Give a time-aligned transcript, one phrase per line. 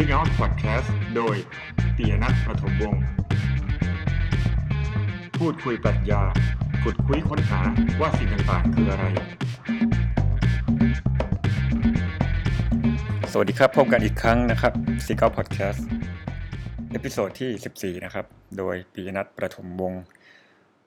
[0.00, 1.36] Speak Out Podcast โดย
[1.96, 3.02] ปิยณัฐ ประถมวงศ์
[5.38, 6.22] พูดคุยปรัชญา
[6.82, 7.60] ขุดคุยค้นหา
[8.00, 9.04] ว่าสิ่งต่างๆคืออะไร
[13.32, 14.72] สวัสดีครับ พบกันอีกครั้งนะครับ
[15.06, 18.26] Speak Out Podcast episode ที่ 14 นะครับ
[18.58, 20.02] โดยปิยณัฐ ประถมวงศ์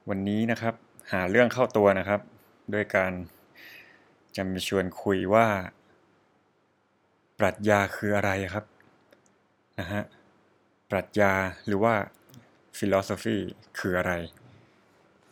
[0.10, 0.74] วันนี้นะครับ
[1.12, 2.22] หาเรื่องเข้าตัวนะครับ
[2.74, 3.12] ด้วยการ
[4.36, 5.48] จะมีชวนคุยว่า
[7.40, 8.71] ปรัชญาคืออะไรครับ
[9.82, 10.04] นะฮะ
[10.92, 11.34] ปรัชญา
[11.68, 11.94] หรือว่า
[12.78, 13.38] philosophy
[13.80, 14.14] คืออะไร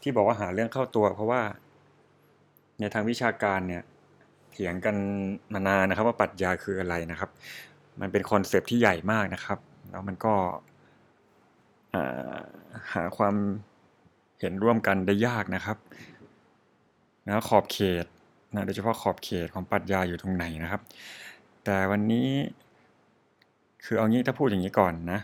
[0.02, 1.42] ที่บอกว่าหาเรื่องเข้าตัว เพราะว่า
[2.80, 3.84] ในทางวิชาการเนี่ย
[4.52, 4.96] เถียงกัน
[5.54, 7.30] มานานนะครับ ว่าปรัชญาคืออะไรนะครับ
[8.02, 9.60] มันเป็นคอนเซปที่ใหญ่มากนะครับ
[9.90, 10.34] แล้วมันก็
[12.94, 13.36] หาความ
[14.40, 15.78] เห็นร่วมกันได้ยากนะครับ
[17.28, 18.06] นะขอบเขต
[18.54, 20.82] นะโดยเฉพาะขอบเขตของปรัชญาอยู่ตรงไหนนะครับ
[21.66, 22.28] แต่วันนี้
[23.84, 25.20] คือเอางี้ถ้าพูดอย่างนี้ก่อนนะ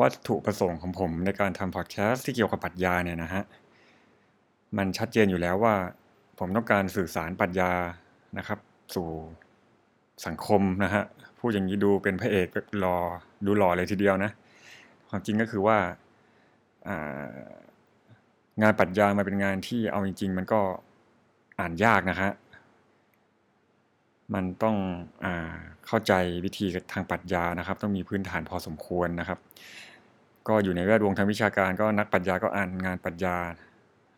[0.00, 3.42] วัตถุประสงค์ของผมในการทำพอดแคสต์ที่เกี่ยวกับปรัชญาเนี่ยนะฮะ
[4.78, 5.74] มันชัดเจนอยู่แล้วว่า
[6.38, 7.72] ผมต้องการสื่อสารปรัชญา
[8.38, 8.58] นะครับ
[8.94, 9.08] สู่
[10.26, 11.02] สังคมนะฮะ
[11.38, 12.98] พูดอย่างนี้ดูเป็นพระเอกหล่อ
[13.46, 14.30] ดูหล่อเลยทีเดียวนะ
[15.08, 15.78] ความจริงก็คือว่า
[18.62, 20.60] งานปรัชญามาเป็นงานที่เอาจริง ๆ มันก็
[21.58, 22.30] อ่านยากนะฮะ
[24.34, 24.76] มันต้อง
[25.24, 25.26] อ
[25.86, 26.12] เข้าใจ
[26.44, 29.38] วิธีทางปรัชญานะครับ ต้องมีพื้นฐานพอสมควรนะครับ
[30.48, 33.36] ก็อยู่ในแวดวงทางวิชาการ ก็นักปรัชญาก็อ่านงานปรัชญา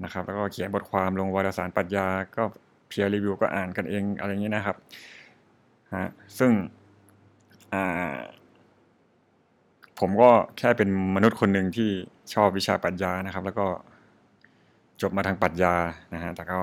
[0.04, 2.42] นะครับ แล้วก็เขียนบทความลงวารสารปรัชญา ก็
[2.88, 4.76] เพียร์รีวิวก็อ่านกันเองอะไรอย่างนี้นะครับ
[5.94, 6.52] ฮะซึ่ง
[10.00, 11.88] ผมก็แค่เป็นมนุษย์คนหนึ่งที่
[12.34, 13.66] ชอบวิชาปรัชญานะครับ แล้วก็
[15.02, 15.74] จบมาทางปรัชญา
[16.14, 16.60] นะฮะแต่ก็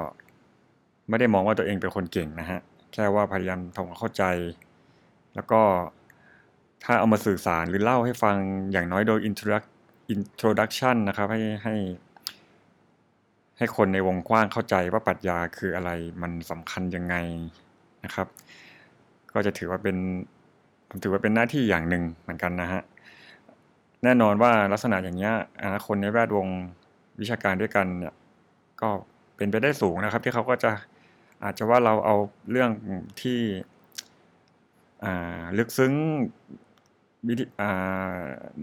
[1.09, 2.59] ไม่ได้มองว่าตัวเองเป็นคนเก่งนะฮะ
[2.93, 4.23] แค่ว่าพยายามทำความเข้าใจ
[5.35, 5.61] แล้วก็
[6.83, 8.35] ถ้าเอามาสื่อสารหรือเล่าให้ฟัง
[8.71, 9.19] อย่างน้อยโดย
[10.19, 11.75] introduction นะครับให้ให้
[13.57, 15.91] ให้คนในวงกว้างเข้าใจว่าปรัชญาคืออะไร
[16.21, 17.15] มันสำคัญยังไง
[18.05, 18.27] นะครับ
[19.33, 19.97] ก็จะถือว่าเป็น
[20.89, 22.81] ผมถือว่าเป็นหน้าที่อย่างหนึ่งเหมือนกันนะฮะ
[24.03, 25.33] แน่นอนว่าลักษณะอย่างนี้ย
[25.87, 26.47] คนในแวดวง
[27.21, 28.13] วิชาการด้วยกันเนี่ย
[28.81, 28.89] ก็
[29.37, 30.71] เป็นไปได้สูงนะครับ ที่เขาก็จะ
[31.43, 32.15] อาจจะว่าเราเอา
[32.51, 32.71] เรื่อง
[33.21, 33.39] ที่
[35.57, 35.93] ลึกซึ้ง
[37.27, 37.45] วิธี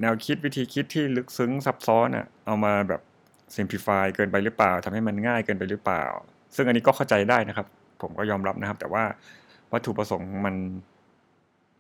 [0.01, 3.01] แนวคิดวิธีคิดที่ลึกซึ้งซับซ้อนอะเอามาแบบ
[3.57, 6.05] simplify เกินไปหรือเปล่าทำให้มันง่ายเกินไปหรือเปล่า
[6.55, 7.67] ซึ่งอันนี้ก็เข้าใจได้นะครับ
[8.03, 9.05] ผมก็ยอมรับนะครับ แต่ว่า
[9.73, 10.55] วัตถุประสงค์มัน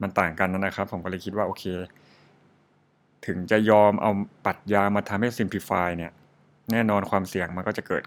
[0.02, 1.64] มันต่างกันนะครับ ผมก็เลยคิดว่าโอเค
[3.26, 4.10] ถึงจะยอมเอา
[4.46, 6.12] ปัดยามาทำให้ simplify เนี่ย
[6.72, 8.02] แน่นอนความเสี่ยงมันก็จะเกิด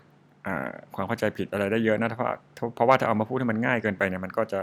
[0.96, 2.29] ความเข้าใจผิดอะไรได้เยอะนะเพราะ
[2.75, 4.62] เพราะว่าถ้าเอามาพูดให้มันง่ายเกินไปเนี่ยมันก็จะ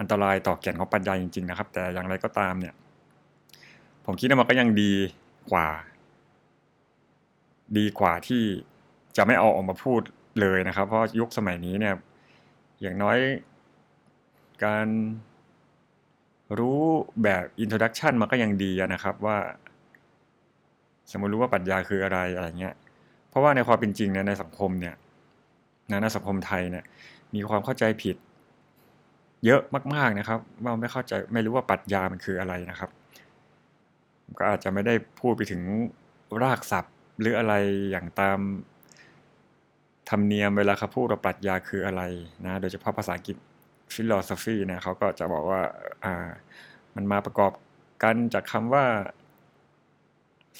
[0.00, 2.74] อันตรายต่อแก่นของปัญญาจริงๆนะครับ แต่อย่างไรก็ตามเนี่ย
[4.04, 4.92] ผมคิดว่ามันก็ยังดี
[5.52, 5.68] กว่า
[7.78, 8.42] ดีกว่าที่
[9.16, 10.00] จะไม่เอาออกมาพูด
[10.40, 11.94] เลยนะครับ เพราะยุคสมัยนี้เนี่ย
[12.80, 13.18] อย่างน้อย
[14.64, 14.86] การ
[16.58, 16.80] รู้
[17.22, 19.36] แบบ introduction มันก็ยังดีนะครับว่า
[21.10, 22.74] สมมติรู้ว่าปรัชญาคืออะไรอะไรเงี้ย
[23.28, 24.94] เพราะว่าในความเป็นจริงเนี่ยในสังคมเนี่ย
[26.02, 26.84] ในสังคมไทยเนี่ย
[27.34, 28.16] มีความเข้าใจผิด
[29.44, 29.60] เยอะ
[29.94, 32.90] มากๆนะครับว่าไม่เข้าใจไม่รู้ว่าปรัชญามันคืออะไรนะครับ
[34.38, 35.62] ก็อาจจะไม่ได้พูดไปถึง
[36.42, 37.54] รากศัพท์หรืออะไร
[37.90, 38.38] อย่างตาม
[40.10, 42.02] ธรรมเนียมเวลาเขาพูดว่าปรัชญาคืออะไร
[42.44, 43.36] นะ โดยเฉพาะภาษาอังกฤษ
[43.94, 45.60] philosophy เนี่ยเขาก็จะบอกว่า
[46.04, 46.14] อ่า
[46.94, 47.52] มันมาประกอบ
[48.02, 48.84] กันจากคำว่า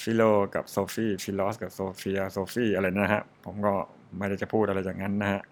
[0.02, 0.22] philo
[0.54, 3.72] กับ sophy philos กับ sophia sophy อะไรนะฮะผมก็
[4.18, 5.42] ไม่ได้จะพูดอะไรอย่างนั้นนะฮะ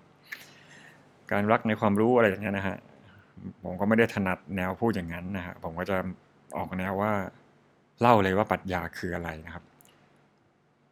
[1.32, 2.76] การรักในความรู้อะไรอย่างเงี้ยนะฮะ
[3.64, 5.96] ผมก็ไม่ได้ถนัดแนวพูดอย่างนั้นนะฮะผมก็จะ
[6.56, 7.12] ออกแนวว่า
[8.00, 9.64] เล่าเลยว่าปรัชญาคืออะไรนะครับ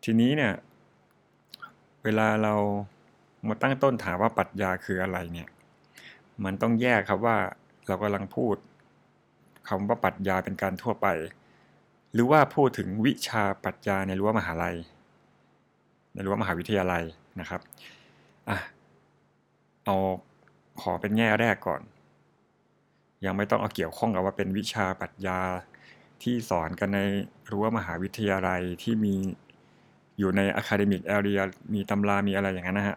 [0.04, 0.52] ทีนี้เนี่ย
[2.04, 2.54] เวลาเรา
[3.48, 5.48] มาตั้งต้นถามว่าปรัชญาคืออะไรเนี่ย
[6.44, 7.36] มันต้องแยกครับว่า
[7.86, 8.56] เรากำลังพูด
[9.68, 11.06] คำว่าปรัชญาเป็นการทั่วไป
[12.14, 14.76] หรือว่าพูดถึงวิชาปรัชญาในรั้วมหาลัย
[16.14, 17.04] ในรั้วมหาวิทยาลัย
[17.40, 17.60] นะครับ
[18.48, 18.58] อะ
[19.84, 19.96] เอา
[20.80, 21.80] ขอเป็นแง่แรกก่อน
[23.24, 25.38] ยังไม่ต้องเอาเกี่ยวข้องกับว่าเป็นวิชาปรัชญา
[26.22, 27.00] ที่สอนกันใน
[27.52, 29.14] รั้วมหาวิทยาลัยที่มี
[30.18, 31.40] อยู่ใน academic area
[31.74, 32.96] มีตำรามีอะไรอย่างนั้นนะฮะ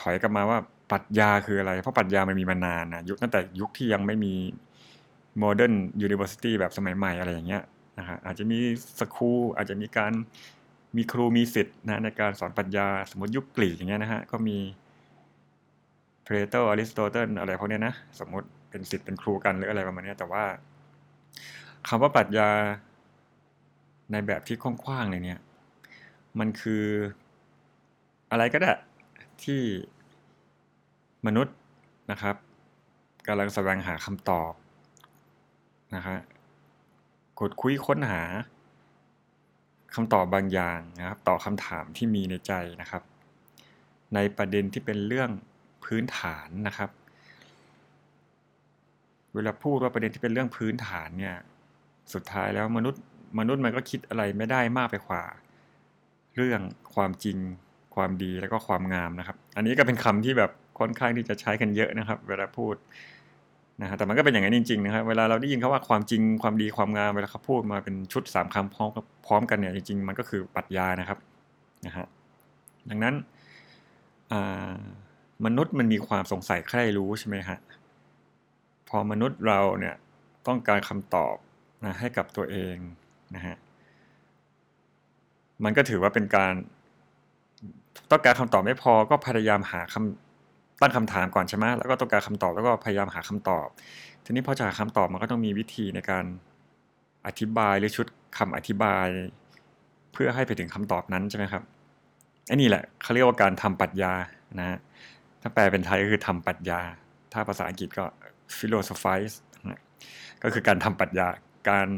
[0.00, 0.58] ถอยกลับมาว่า
[0.90, 4.34] ปรัชญาคืออะไร เพราะปรัชญามันมีมานานนะยุคตั้งแต่ยุคที่ยังไม่มี
[5.38, 7.62] modern university แบบสมัยใหม่อะไรอย่างเงี้ย
[7.98, 8.58] นะฮะอาจจะมี
[8.98, 10.12] school อาจจะมีการ
[10.96, 14.58] มีครูมีศิษย์นะในการสอนปรัชญาสมมติยุคกรีกอย่างเงี้ยนะฮะก็มี
[16.24, 20.44] เพลโตอริสโตเติลอะไรพวกเนี้ยนะสมมติเป็นศิษย์เป็นครูกันหรืออะไรประมาณนี้แต่ว่า
[21.88, 22.48] คำว่าปรัชญา
[24.12, 25.40] ในแบบที่กว้างๆเลยเนี่ย
[26.38, 26.84] มันคือ
[28.30, 28.72] อะไรก็ได้
[29.44, 29.62] ที่
[31.26, 31.56] มนุษย์
[32.10, 32.36] นะครับ
[33.26, 34.52] กำลังแสวงหาคำตอบ
[35.94, 36.16] นะฮะ
[37.40, 38.22] กดคุยค้นหา
[39.94, 43.02] คำตอบบางอย่างนะครับ ต่อคำถามที่มีในใจนะครับ
[44.14, 45.30] ในประเด็นที่เป็นเรื่อง
[45.84, 46.90] พื้นฐานนะครับ
[49.34, 51.36] เวลาพูดว่าประเด็นที่เป็นเรื่องพื้นฐานเนี่ย
[52.14, 53.02] สุดท้ายแล้วมนุษย์
[53.38, 55.22] มนุษย์มันก็คิดอะไรไม่ได้มากไปกว่า
[56.36, 56.60] เรื่อง
[56.94, 57.38] ความจริง
[57.94, 62.74] ความดีแล้วก็ความงามนะครับ อันนี้ก็เป็นคำที่แบบค่อนข้างที่จะใช้กันเยอะนะครับ เวลาพูด
[63.82, 68.90] นะฮะแต่มันก็เป็นอย่างนั้นจริงๆนะครับเวลาเราได้ยินเขาว่าความจริงความดีความงามเวลาเขาพูดมาเป็นชุดสามคำพร้อม
[69.26, 71.18] พร้อมกันเนี่ยจริงๆ มันก็คือปรัชญานะครับ
[71.86, 72.06] นะฮะ
[72.90, 73.14] ดังนั้น
[75.44, 77.58] มนุษย์มันมีความสงสัยใคร่รู้ใช่ไหมฮะ
[78.88, 79.94] พอมนุษย์เราเนี่ย
[80.46, 81.36] ต้องการคำตอบ
[81.84, 82.76] นะให้กับตัวเอง
[83.34, 83.56] นะฮะ
[85.64, 86.52] มันก็ถือว่าเป็นการ
[88.10, 90.23] ต้องการคำตอบไม่พอก็พยายามหาคำ
[90.80, 93.66] ตั้งคำถามก่อนใช่ไหมแล้วก็ต้องการคำตอบแล้วก็พยายามหาคำตอบ
[94.24, 96.24] ทีนี้พอจะหาคำตอบมันก็ต้องมีวิธีในการ
[97.26, 98.06] อธิบายหรือชุด
[98.38, 99.06] คำอธิบาย
[100.12, 101.62] เพื่อให้ไปถึงคำตอบนั้นใช่ไหมครับ
[102.46, 104.12] ไอ้นี่แหละเขาเรียกว่าการทำปรัชญา
[104.58, 104.78] นะ
[105.42, 106.80] ถ้าแปลเป็นไทยก็คือทำปรัชญา
[107.32, 108.04] ถ้าภาษาอังกฤษก็
[108.56, 109.34] philosophize
[109.70, 109.80] นะ
[110.42, 111.28] ก็คือการทำปรัชญา
[111.68, 111.88] การ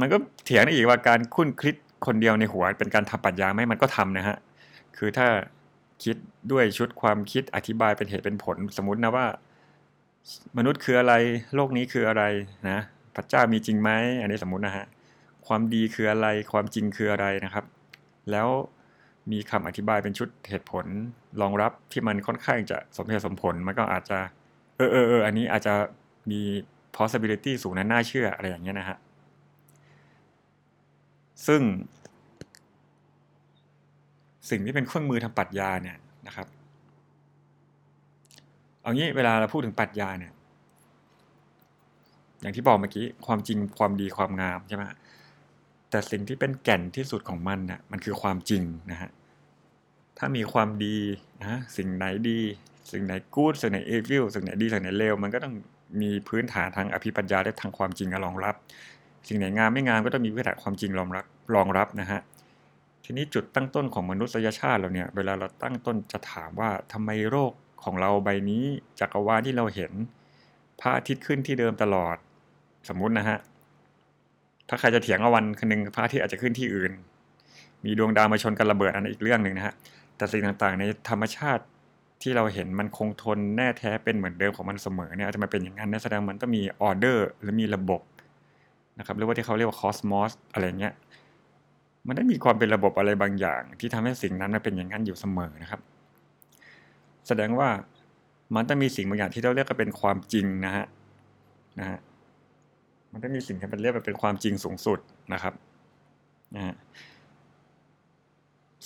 [0.00, 1.74] มันก็เถียงได้อีกว่าการคุ้นคิด
[2.06, 4.36] คนเดียวในหัว เป็นการทำปรัชญาไหมมันก็ทำนะฮะ
[4.96, 5.26] คือถ้า
[6.04, 6.16] คิด
[6.52, 9.26] ด้วยชุดความคิดอธิบายเป็นเหตุเป็นผล สมมตินะว่า
[10.58, 11.14] มนุษย์คืออะไร
[11.54, 12.24] โลกนี้คืออะไร
[12.70, 12.78] นะ
[13.14, 13.90] พระเจ้ามีจริงไหม
[14.20, 14.86] อันนี้สมมตินะฮะ
[15.46, 17.64] ความดีคืออะไร ความจริงคืออะไรนะครับ
[18.30, 18.48] แล้ว
[19.32, 20.86] มีคำอธิบายเป็นชุดเหตุผล
[21.40, 24.18] รองรับที่มันค่อนข้างจะสมเหตุสมผลมันก็อาจจะ
[24.76, 25.74] เออเออเอออันนี้อาจจะ
[26.30, 26.40] มี
[26.96, 28.98] possibility สูงนั้นน่าเชื่ออะไรอย่างเงี้ยนะฮะ
[31.46, 31.60] ซึ่ง
[34.50, 35.96] สิ่งที่เป็นเครื่องมือทำปรัชญาเนี่ย
[36.26, 36.46] นะครับ
[38.82, 40.32] เอางี้เวลาเราพูดถึงปรัชญาเนี่ย
[42.40, 44.84] อย่างที่บอกเมื่อกี้ความจริงความดีความงามใช่ไหม
[45.90, 49.10] แต่สิ่งที่เป็นแก่นที่สุดของมันนะ่ะมันคือความจริงนะฮะ
[50.18, 50.96] ถ้ามีความดี
[51.40, 52.40] นะสิ่งไหนดี
[52.92, 55.54] สิ่งไหนกู๊ดสิ่งไหนเอวิลสิ่งไหนดีสิ่งไหนเลวมันก็ต้อง
[56.02, 58.54] มีพื้นฐานทางอภิปัญญาและทางความจริงรองรับ
[59.28, 61.24] สิ่งไหนงามไม่งามก็ต้องมีพื้นฐานความจริงรองรับ
[61.54, 62.20] รองรับนะฮะ
[63.04, 67.52] ทีนี้จุดตั้งต้นของมนุษยชาติเราเนี่ย เวลาเราตั้งต้นจะถามว่าทำไมโรค
[67.84, 68.64] ของเราใบนี้
[69.00, 69.92] จักรวาลที่เราเห็น
[70.80, 72.16] พระอาทิตย์ขึ้นที่เดิมตลอด
[72.88, 73.38] สมมุตินะฮะ
[74.68, 76.92] ถ้าใครจะเถียงว่าวันคืนนึงพระอาทิตย์อาจจะขึ้นที่อื่น
[77.84, 79.74] มีดวงดาวมาชนกันระเบิดอันอีกเรื่องหนึ่งนะฮะ
[80.16, 81.64] แต่สิ่งต่างๆ ในธรรมชาติ
[82.22, 88.00] ที่เราเห็นมันคงทนแน่แท้เป็นเหมือนเดิมของมันเสมอเนี่ยจะมาเป็นอย่างนั้นแสดงมันต้องมีออเดอร์หรือมีระบบ
[88.98, 90.94] นะครับหรือว่าที่เขาเรียกว่าคอสมอสอะไรเงี้ย
[92.06, 95.80] มันได้มีความเป็นระบบอะไรบางอย่าง ที่ทำให้สิ่งนั้นมันเป็นอย่างนั้นอยู่เสมอนะครับ
[97.28, 97.68] แสดงว่า
[98.54, 100.84] มันต้องมีสิ่งบางอย่างที่เราเรียกว่าเป็นความจริงนะฮะ
[101.78, 101.98] นะฮะ
[103.12, 104.98] มันต้องมีสิ่งที่เป็นเรียกว่าเป็นความจริงสูงสุด
[105.32, 105.54] นะครับ
[106.54, 106.74] นะฮะ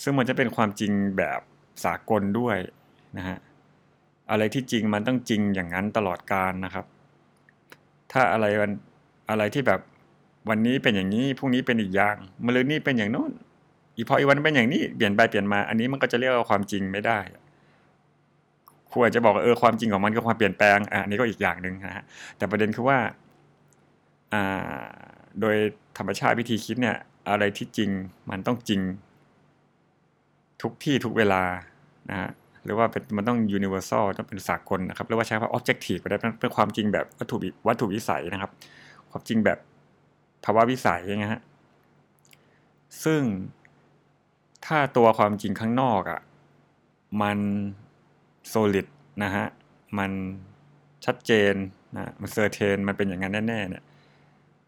[0.01, 1.41] ซึ่งมันจะเป็นความจริงแบบ
[1.85, 2.57] สากลด้วย
[3.17, 3.37] นะฮะ
[4.31, 6.85] อะไรที่จริงมันต้องจริงอย่างนั้นตลอดกาลนะครับ
[8.11, 8.71] ถ้าอะไรมัน
[9.29, 9.81] อะไรที่แบบ
[10.49, 13.31] วันนี้เป็นอย่างนี้พรุ่งนี้เป็นอีกอย่างมะรืนนี้เป็นอย่างโน้น
[13.95, 17.19] อีพออีวันเป็นอย่างนี้เปลี่ยนไปเปลี่ยนมา อันนี้มันก็จะเรียกว่าความจริงไม่ได้
[18.93, 22.03] ควรจะบอกเออความจริงของมันก็ความเปลี่ยนแปลงอันนี้ก็อีกอย่างหนึ่งนะฮะ
[22.37, 22.97] แต่ประเด็นคือว่า
[24.33, 24.85] อ่า
[25.41, 25.55] โดย
[25.97, 26.97] ธรรมชาติวิธีคิดเนี่ย
[27.29, 27.89] อะไรที่จริง
[28.29, 28.81] มันต้องจริง
[30.61, 31.43] ทุกที่ทุกเวลา
[32.09, 32.29] นะฮะ
[32.63, 37.37] หรือว่าเป็นมันต้อง universal ต้องเป็นสากลนะครับหรือว่าใช้คำว่า objective ก็ได้เป็นความจริงแบบวัตถุ
[37.67, 38.51] วัตถุวิสัยนะครับ
[39.11, 39.57] ความจริงแบบ
[40.43, 41.41] ภาวะวิสัยนะฮะ
[43.03, 43.21] ซึ่ง
[44.65, 46.21] ถ้าตัวความจริงข้างนอกอะ่ะ
[47.21, 47.39] มัน
[48.51, 48.87] solid
[49.23, 49.45] นะฮะ
[49.97, 50.11] มัน
[51.05, 51.53] ชัดเจน
[51.95, 53.83] นะมันเซอร์เทนมันเป็นอย่างนั้นแน่ๆเนี่ย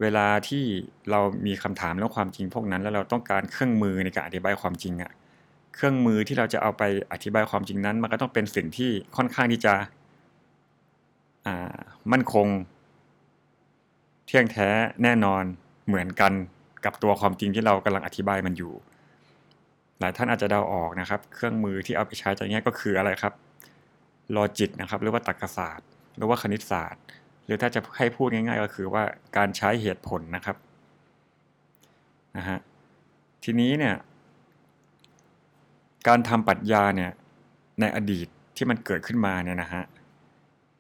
[0.02, 0.64] เวลาที่
[1.12, 5.12] เรามีคำถามเรื่องความจริงพวกนั้น แล้วเราต้องการเครื่องมือในการอธิบายความจริงอะ
[5.76, 9.74] เครื่องมือที่เราจะเอาไปอธิบายความจริงนั้น มันก็ต้องเป็นสิ่งที่ค่อนข้างที่จะ
[12.12, 12.48] มั่นคง
[14.30, 14.70] เที่ยงแท้
[15.04, 15.44] แน่นอน
[15.88, 16.34] เหมือนกัน
[16.86, 18.74] กับตัวความจริงที่เรากำลังอธิบายมันอยู่
[20.00, 23.34] หลายท่านอาจจะเดาออกนะครับ เครื่องมือที่เอาไปใช้จะเงี้ยก็คืออะไรครับ
[24.36, 27.04] ลอจิกนะครับหรือว่าตรรกศาสตร์ หรือว่าคณิตศาสตร์
[27.46, 29.04] หรือถ้าจะให้พูดง่ายๆ ก็คือว่า
[29.38, 30.58] การใช้เหตุผลนะครับ
[32.38, 32.60] นะฮะ
[33.44, 33.96] ทีนี้เนี่ย
[36.08, 37.12] การทำปรัชญาเนี่ย
[37.80, 39.84] ในอดีตที่มันเกิดขึ้นมาเนี่ยนะฮะ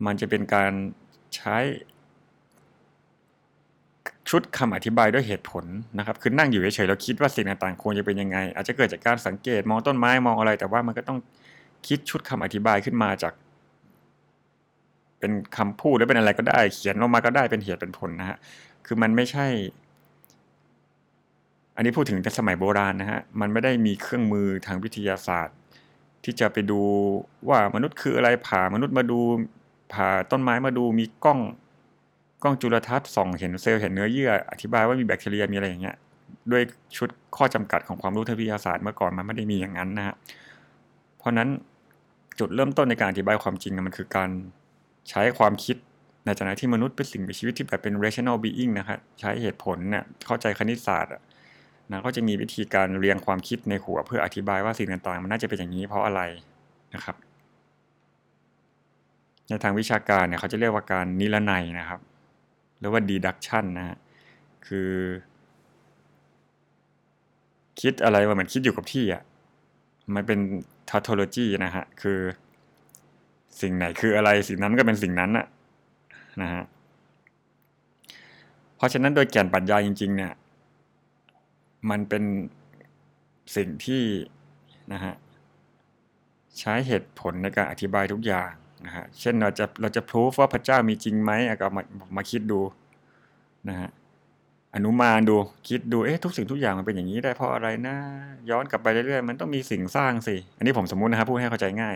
[0.06, 0.72] มันจะเป็นการ
[1.36, 1.56] ใช้
[4.30, 5.66] ชุดคำอธิบายด้วยเหตุผล
[5.98, 11.18] นะครับคือนั่งอยู่เฉยๆแล้วคิดว่าสิ่งต่างๆควรจะเป็นยังไง อาจจะเกิดจากการสังเกตมองต้นไม้มองอะไร แต่ว่ามันก็ต้อง
[11.88, 13.34] คิดชุดคำอธิบายขึ้นมาจาก
[15.20, 18.38] เป็นคำพูดหรือเป็นอะไรก็ได้ เขียนออกมาก็ได้เป็นเหตุเป็นผลนะฮะ
[18.86, 19.48] คือมันไม่ใช่
[21.76, 25.58] อันนี้พูดถึงแต่สมัยโบราณนะฮะมันไม่ได้มีเครื่องมือทางวิทยาศาสตร์
[26.24, 26.82] ที่จะไปดู
[27.50, 29.20] ว่ามนุษย์คืออะไรผ่ามนุษย์มาดู
[29.94, 31.40] ผ่าต้นไม้มาดูมีกล้อง
[32.44, 35.96] กล้องจุลทรรศน์ส่องเห็นเซลล์เห็นเนื้อเยื่อ อธิบายว่ามีแบคทีเรียมีอะไรอย่างเงี้ย
[36.52, 36.64] ด้วย
[36.98, 40.16] ชุดข้อจำกัดของความรู้ทางวิทยาศาสตร์เมื่อก่อนมันไม่ได้มีอย่างนั้นนะฮะ
[41.18, 41.50] เพราะนั้น
[42.40, 44.30] จุดเริ่มต้นในการอธิบายความจริงมันคือการ
[45.10, 45.78] ใช้ความคิด
[46.26, 51.12] ในฐานะที่มนุษย์เป็นสิ่งมีชีวิตที่แบบเป็น rational being นะครับใช้เหตุผลเนี่ยเข้าใจคณิตศาสตร์
[51.92, 56.22] นะก็จะมีวิธีการเรียงความคิดในหัว เพื่ออธิบายว่าสิ่งต่างๆ มันน่าจะเป็นอย่างนี้เพราะอะไร
[56.96, 57.16] นะครับ
[59.50, 62.00] ในทางวิชาการเนี่ยเขาจะเรียกว่าการนิรนัยนะครับ
[62.80, 63.98] หรือว่า deduction นะฮะ
[64.68, 64.92] คือ
[67.82, 69.24] คิดอะไรว่าเหมือนคิดอยู่กับที่อะ
[70.16, 70.40] มันเป็น
[70.90, 72.20] tautology นะฮะคือ
[73.62, 75.46] สิ่งไหนคืออะไรสิ่งนั้นก็เป็นสิ่งนั้นน่ะ
[76.42, 76.64] นะฮะ
[78.76, 80.34] เพราะฉะนั้นโดยแก่นปรัชญาจริง ๆ เนี่ย
[81.90, 82.24] มันเป็น
[83.56, 84.04] สิ่งที่
[84.94, 85.14] นะฮะ
[86.60, 88.52] ใช้เหตุผลในการอธิบายทุกอย่าง
[88.86, 91.32] นะฮะเช่นเราจะเราจะพิสูจว่าพระเจ้ามีจริงไหม
[91.62, 91.84] ก็มา
[92.16, 92.60] มาคิดดู
[93.70, 93.90] นะฮะ
[94.76, 95.36] อนุมานดู
[95.68, 97.96] คิดดูเอ๊ะทุกสิ่งทุกอย่างมันเป็นอย่างนี้ได้เพราะอะไรนะ
[98.50, 101.96] ย้อนกลับไปเรื่อยๆมันต้องมีสิ่งสร้างสิอันนี้ผมสมมุตินะครับพูดให้เข้าใจง่าย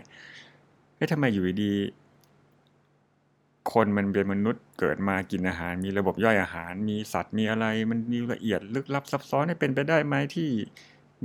[0.95, 1.73] เอ๊ะทำไมอยู่ดี
[3.73, 10.49] คนมันเป็นมนุษย์เกิดมากินอาหาร มีระบบย่อยอาหาร มีสัตว์มีอะไร มันมีละเอียดลึกลับซับซ้อนให้เป็นไปได้ไหมที่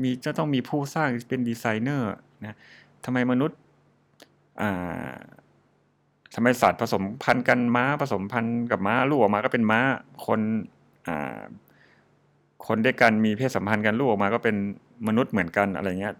[0.03, 2.13] มีจะต้องมีผู้สร้างเป็นดีไซเนอร์
[2.45, 2.57] นะ
[3.05, 3.59] ทำไมมนุษย์
[4.61, 5.13] อ่า
[6.35, 9.81] ทำไมสัตว์ผสมพันธุ์กันม้าผสมพันธุ์กับม้าลูกออกมาก็เป็นม้า
[10.27, 10.41] คน
[11.09, 11.41] อ่า
[12.67, 14.57] คนด้วยกันมีเพศสัมพันธ์กันลูกออกมาก็เป็น
[15.09, 16.15] มนุษย์เหมือนกันอะไรเงี้ย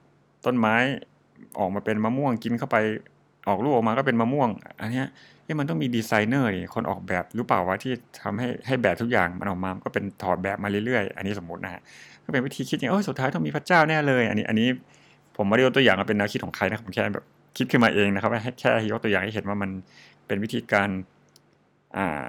[0.47, 0.75] ต้นไม้
[1.59, 2.77] ออกมาเป็นมะม่วงกินเข้าไป
[3.49, 4.49] ออกลูกออกมาก็เป็นมะม่วง
[4.81, 5.07] อันเนี้ย
[5.61, 11.81] มันต้องมีดีไซเนอร์นี่คนออกแบบหรือเปล่าวะที่ทำให้ให้แบบทุกอย่างมันออกมาก็เป็นถอดแบบมาเรื่อยๆ อันนี้สมมตินะฮะ
[12.25, 14.69] ก็เป็นวิธีคิดอย่างเออสุดท้ายต้องมีพระเจ้าแน่เลย อันนี้อันนี้
[15.37, 17.27] ผมไม่ได้ยกตัวอย่างมาเป็นแนวคิดของใครนะผมแค่แบบ
[17.59, 19.71] คิดขึ้นมาเองนะครับแค่ยกตัวอย่างให้เห็นว่ามัน
[20.27, 20.89] เป็นวิธีการ
[21.97, 22.27] อ่า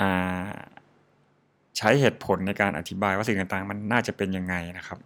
[0.00, 0.48] อ่า
[1.78, 4.98] ใช้เหตุผลในการอธิบายว่าสิ่งต่างๆ มันน่าจะเป็นยังไงนะครับ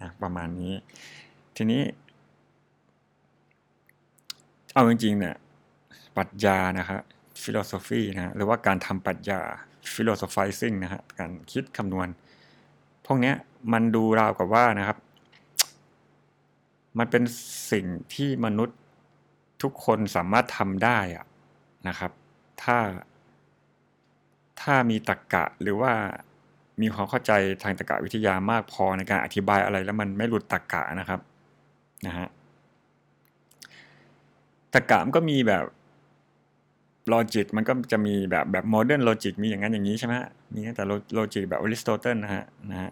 [0.00, 0.72] นะประมาณนี้
[1.56, 1.82] ทีนี้
[4.74, 5.34] เอาจริงๆเนี่ย
[6.16, 7.00] ปรัชญานะครับ
[7.42, 9.40] philosophy นะหรือว่าการทำปรัชญา
[9.94, 12.08] philosophizing นะฮะการคิดคำนวณ
[13.06, 13.34] พวกเนี้ย
[13.72, 14.98] มันดูราวกับว่านะครับ
[16.98, 17.22] มันเป็น
[17.72, 18.78] สิ่งที่มนุษย์
[19.62, 21.26] ทุกคนสามารถทำได้อะ
[21.88, 22.12] นะครับ
[22.62, 22.78] ถ้า
[24.60, 25.92] ถ้ามีตรกกะหรือว่า
[26.82, 27.32] มีความเข้าใจ
[27.62, 31.20] ทางตรรกะวิทยามากพอในการอธิบายอะไรแล้วมันไม่หลุดตรรกะนะครับ
[32.06, 32.28] นะฮะ
[34.74, 35.64] ตรรกะมันก็มีแบบ
[37.12, 40.14] logic มันก็จะมีแบบแบบ modern logic มีอย่างนั้นอย่างนี้ใช่ไหม
[40.54, 40.84] มีแต่
[41.16, 42.90] logic แบบอริสโตเติลนะฮะนะฮะ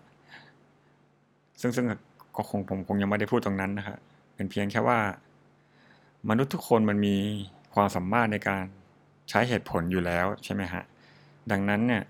[1.61, 1.87] ซึ่งซึ่ง
[2.37, 3.99] ก็คงผมคงยังไม่ได้พูดตรงนั้นนะครับ
[4.35, 4.99] เป็นเพียงแค่ว่า
[6.29, 7.17] มนุษย์ทุกคนมันมี
[7.75, 8.65] ความสามารถในการ
[9.31, 10.83] ใช้เหตุผลอยู่แล้วใช่ไหมฮะ
[11.51, 12.03] ดังนั้นเนี่ย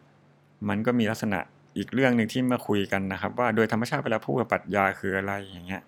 [0.68, 1.38] มันก็มีลักษณะ
[1.76, 5.82] อีกเรื่องหนึ่งที่มาคุยกันนะครับ ว่าโดยธรรมชาติเวลาพูดปรัชญาคืออะไรอย่างเงี้ย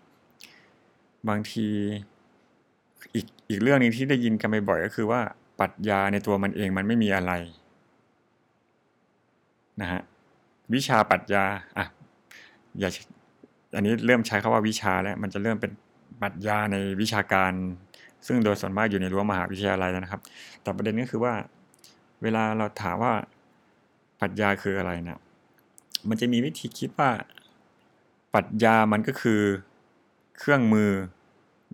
[1.29, 1.69] บางที
[3.15, 5.21] อีกอีกเรื่องนึงที่ได้ยินกันบ่อยๆก็คือว่า
[5.61, 7.33] ปรัชญาในตัวมันเองมันไม่มีอะไร
[9.81, 10.01] นะฮะ
[10.75, 11.45] วิชาปรัชญา
[11.79, 11.87] อะ
[12.79, 12.91] อย่า
[13.77, 15.73] อันนี้เริ่มใช้คาว่าวิชาแล้วมันจะเริ่มเป็น
[16.23, 17.53] ปรัชญาในวิชาการ
[18.27, 20.21] ซึ่งโดยส่วนมากอยู่ในรั้วมหาวิทยาลัยนะครับ
[20.63, 21.35] แต่ประเด็นก็คือว่า
[22.23, 23.13] เวลาเราถามว่า
[24.21, 25.21] ปรัชญาคืออะไรนะ
[26.09, 27.11] มันจะมีวิธีคิดว่า
[28.35, 29.41] ปรัชญามันก็คือ
[30.39, 30.91] เครื่องมือ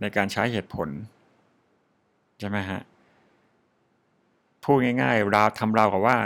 [0.01, 0.89] ในการใช้เหตุผล
[2.41, 2.81] ใช่ไหมฮะ
[4.63, 6.19] พูดง่ายๆราวทำราวกับว่า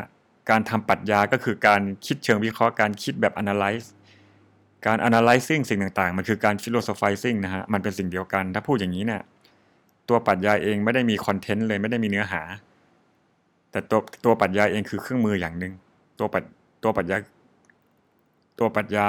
[0.50, 3.86] การทำปรัชญาก็คือการคิดเชิงวิเคราะห์การคิดแบบ analyze
[4.86, 9.22] การ analyzing สิ่งต่างๆ มันคือการ philosophizing นะฮะ มันเป็นสิ่งเดียวกัน ถ้าพูดอย่างนี้เนี่ย
[10.08, 12.42] ตัวปรัชญาเองไม่ได้มีคอนเทนต์เลยไม่ได้มีเนื้อหา
[13.70, 15.72] แต่ตัวตัวปรัชญาเองคือเครื่องมืออย่างหนึ่ง
[16.18, 16.42] ตัวปัจ
[16.82, 17.16] ตัวปรัชญา
[18.58, 19.06] ตัวปรัชญา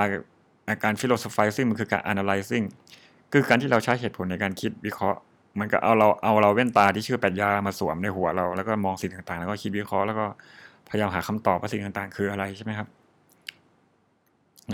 [0.84, 2.66] การ philosophizing มันคือการ analyzing
[3.32, 5.20] คือการที่เราใช้เหตุผลในการคิดวิเคราะห์
[5.60, 10.26] มันก็เอาเราเอาเราเว้นตาที่ชื่อปรัชญามาสวมในหัวเรา แล้วก็มองสิ่งต่างๆ แล้วก็คิดวิเคราะห์แล้วก็
[10.90, 12.88] พยายามหาคำตอบว่าสิ่งต่างๆ คืออะไรใช่ไหมครับ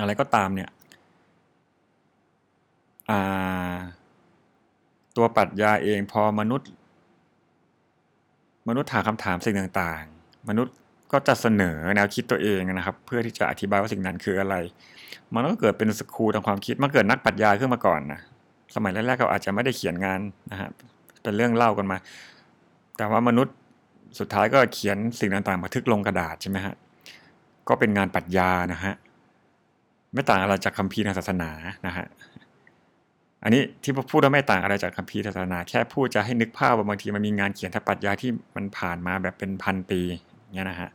[0.01, 0.69] อะไรก็ตามเนี่ย
[5.15, 6.69] ตัวปรัชญาเองพอมนุษย์
[8.67, 10.73] มนุษย์ถามคำถามสิ่งต่างๆ มนุษย์
[11.11, 14.55] ก็จะเสนอแนวคิดตัวเองนะครับ เพื่อที่จะอธิบายว่าสิ่งนั้นคืออะไร
[15.33, 18.19] มันก็เกิดเป็นสกูทางความคิด มันเกิดนักปรัชญาขึ้นมาก่อนนะ
[18.75, 20.19] สมัยแรกๆเขาอาจจะไม่ได้เขียนงาน
[20.51, 20.69] นะฮะ
[21.21, 21.97] เป็นเรื่องเล่ากันมา
[22.97, 23.55] แต่ว่ามนุษย์
[24.19, 26.75] สุดท้ายก็เขียนสิ่งต่างๆบันทึกลงกระดาษใช่ไหมฮะ
[27.67, 28.93] ก็เป็นงานปรัชญานะฮะ
[30.13, 31.49] ไม่ต่างอะไรจากคัมภีร์ทางศาสนา
[31.87, 32.05] นะฮะ
[33.43, 40.01] อันนี้ที่พูดว่าไม่ต่างอะไรจากคัมภีร์ศาสนา แค่พูดจะให้นึกภาพว่าบางทีมันมีงานเขียนทางปรัชญาที่มันผ่านมาแบบเป็นพันปี
[40.55, 40.89] เนี่ยนะฮะ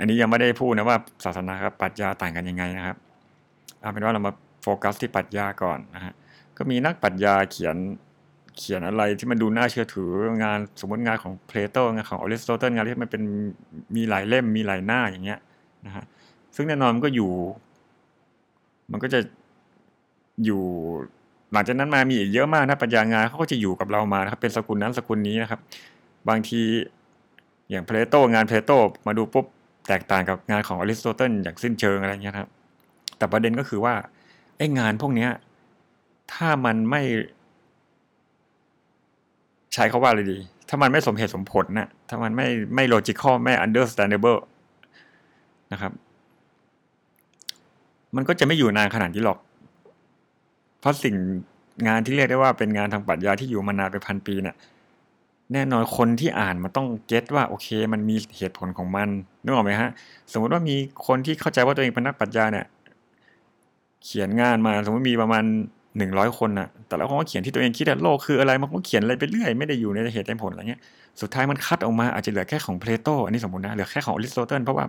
[0.00, 2.96] อันนี้ยังไม่ได้พูดนะว่าศาสนากับปรัชญาต่างกันยังไงนะครับ
[3.80, 6.12] เอาเป็นว่าเรามาโฟกัสที่ปรัชญาก่อนนะฮะ
[6.56, 7.76] ก็มีนักปรัชญาเขียน
[8.58, 10.10] เขียนอะไรที่มันดูน่าเชื่อถือ
[10.42, 13.22] งานสมมติงานของเพลโตงานของอริสโตเติลงานที่มันเป็น
[13.96, 15.40] มีหลายเล่มมีหลายหน้าอย่างเงี้ย
[15.86, 16.04] นะฮะ
[16.56, 17.32] ซึ่งแน่นอนมันก็อยู่
[18.92, 19.20] มันก็จะ
[20.44, 20.62] อยู่
[21.52, 25.60] หลังจากนั้นมามีอีกเยอะมากนะปัญญางานเขาก็จะอยู่กับเรามานะครับเป็นสกุลนั้นสกุลนี้นะครับ
[26.28, 26.60] บางที
[27.70, 28.70] อย่างเพลโตงานเพลโต
[29.06, 29.46] มาดูปุ๊บ
[29.88, 32.48] แตกต่างกับงานของอริสโตเติลอย่างสิ้นเชิงอะไรเงี้ยครับ
[33.18, 33.94] แต่ประเด็นก็คือว่า
[34.56, 35.30] ไอ้งานพวกเนี้ย
[36.32, 37.02] ถ้ามันไม่
[39.74, 44.40] ใช้เขาว่าอะไรดี ถ้ามันไม่สมเหตุสมผลนะถ้ามันไม่ไม่ logical ไม่ understandable
[45.72, 45.92] นะครับ
[48.16, 49.38] มันก็จะไม่อยู่นานขนาดนี้หรอก
[50.80, 51.14] เพราะสิ่ง
[51.88, 54.56] งานที่เรียกได้ว่าเป็นงานทางปรัชญาที่อยู่มานานเป็นพันปีเนี่ย
[55.52, 59.08] แน่นอนคนที่อ่านมันต้องเก็ตว่าโอเค มันมีเหตุผลของมัน
[59.44, 59.90] นึกออกไหมฮะ
[60.32, 62.66] สมมติว่ามีคนที่เข้าใจว่าตัวเองเป็นนักปรัชญาเนี่ย
[64.04, 65.44] เขียนงานมาสมมติมีประมาณ
[65.98, 70.80] หนึ่งร้อยคนน่ะแต่ละคนก็เขียนที่ตัวเองคิดว่าโลกคืออะไรมันก็เขียนอะไรไปเรื่อยไม่ได้อยู่ในเหตุในผลอะไรเงี้ย
[71.20, 74.84] สุดท้ายมันคัดออกมาอาจจะเหลือแค่ของเพลโตอันนี้สมมตินะเหลือแค่ของอริสโตเติลเพราะว่า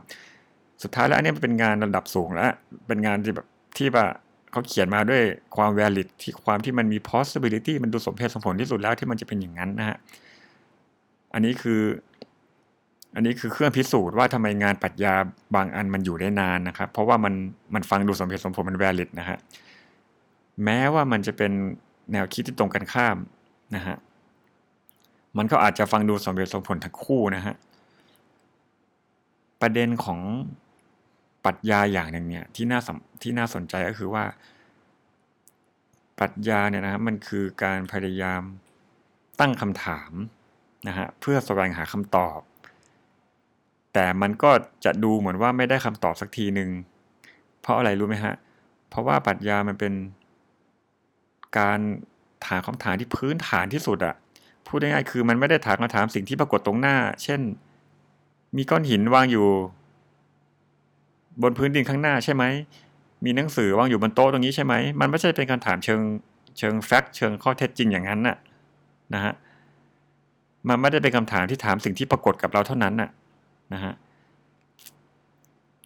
[0.84, 2.52] สุดท้ายแล้วอันนี้มันเป็นงานระดับสูงแล้ว
[2.88, 4.08] เป็นงานที่แบบที่แบบ
[4.52, 5.22] เขาเขียนมาด้วย
[5.56, 9.98] ความ valid ที่ความที่มันมี possibility มันดูสมเหตุสมผลที่สุดแล้วที่มันจะเป็นอย่างนั้นนะฮะ
[11.34, 11.82] อันนี้คือ
[13.16, 15.14] อันนี้คือเครื่องพิสูจน์ว่าทำไมงานปรัชญา
[15.56, 17.34] บางอันมันอยู่ได้นานนะครับ เพราะว่ามัน
[17.74, 19.38] มันฟังดูสมเหตุสมผลมัน valid นะฮะ
[20.64, 21.52] แม้ว่ามันจะเป็น
[22.12, 23.18] แนวคิดที่ตรงกันข้าม
[23.76, 23.96] นะฮะ
[25.38, 27.56] มันก็อาจจะฟังดูสมเหตุสมผลทั้งคู่นะฮะ
[29.62, 30.20] ประเด็นของ
[31.46, 32.80] ปรัชญาอย่างหนึ่งเนี่ยที่น่า
[33.22, 34.24] ที่น่าสนใจก็คือว่า
[36.20, 38.42] ปรัชญาเนี่ยนะครับมันคือการพยายาม
[39.40, 40.12] ตั้งคำถาม
[40.88, 42.40] นะฮะเพื่อแสวงหาคำตอบ
[43.94, 44.52] แต่มันก็
[44.86, 46.70] จะดูเหมือนว่าไม่ได้คำตอบสักทีหนึ่ง
[47.62, 48.36] เพราะอะไรรู้ไหมฮะ
[48.90, 49.94] เพราะว่าปรัชญามันเป็น
[51.58, 51.80] การ
[52.46, 54.16] ถามคำถามที่พื้นฐานที่สุดอะ
[54.68, 57.42] พูดง่ายๆคือมันไม่ได้ถามคำถามสิ่งที่ปรากฏตรงหน้า เช่น
[58.58, 59.48] มีก้อนหินวางอยู่
[61.42, 62.44] บนพื้นดินข้างหน้าใช่ไหม
[63.26, 66.02] มีหนังสือวางอยู่บนโต๊ะตรงนี้ใช่ไหม มันไม่ใช่เป็นการถามเชิง
[66.58, 68.38] เชิงแฟกต์เชิงข้อเท็จจริงอย่างนั้นน่ะ
[69.14, 69.34] นะฮะ
[70.68, 73.10] มันไม่ได้เป็นคำถามที่ถามสิ่งที่ปรากฏกับเราเท่านั้นน่ะ
[73.74, 73.94] นะฮะ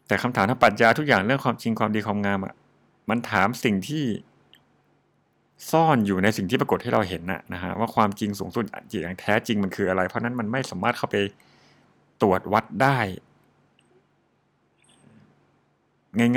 [0.08, 2.54] แต่คำถามทางปรัชญาทุกอย่างเรื่องความจริงความดีความงามอะ
[3.10, 4.06] มันถามสิ่งที่
[5.72, 11.16] ซ่อนอยู่ในสิ่งที่ปรากฏให้เราเห็นน่ะนะฮะว่าความจริงสูงสุดอย่างแท้จริงมันคืออะไร เพราะนั้นมันไม่สามารถเข้าไป
[12.22, 13.00] ตรวจวัดได้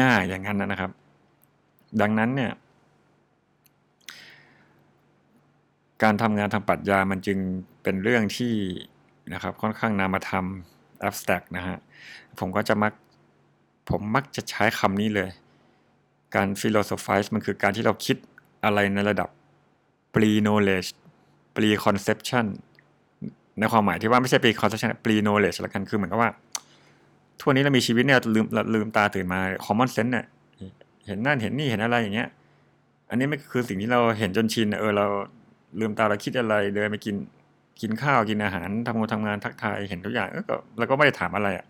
[0.03, 0.91] ง่ายๆ อย่างนั้นนะครับ
[2.01, 2.53] ดังนั้นเนี่ย
[6.03, 7.39] การทำงานทางปรัชญามันจึง
[7.83, 8.55] เป็นเรื่องที่
[9.35, 10.45] นะครับ ค่อนข้างนามธรรม
[11.09, 11.79] abstract นะฮะ
[12.39, 12.93] ผมก็จะมัก
[13.91, 15.31] ผมมักจะใช้คำนี้เลย
[16.35, 18.17] การ philosophize มันคือการที่เราคิด
[18.65, 19.29] อะไรในระดับ
[20.15, 20.89] pre knowledge
[21.55, 22.47] pre conception
[23.59, 26.31] ในความหมายที่ว่าไม่ใช่ pre conception pre knowledge ละกันคือเหมือนกับว่า
[27.41, 30.27] ทั่วนี้เรามีชีวิตเนี่ยลืมลืมตาตื่นมา common sense เนี่ย
[31.07, 32.29] เห็นนั่นเห็นนี่เห็นอะไรอย่างเงี้ย
[33.11, 35.07] อันนี้ไม่คือสิ่งที่เราเห็นจนชินเออเรา
[35.81, 37.17] ลืมตาเราคิดอะไรเดินไปกิน
[37.81, 41.67] กินข้าวกินอาหารทำงานทำงานทักทายเห็นทุกอย่างเออก็เราก็ไม่ได้ถามอะไรอะ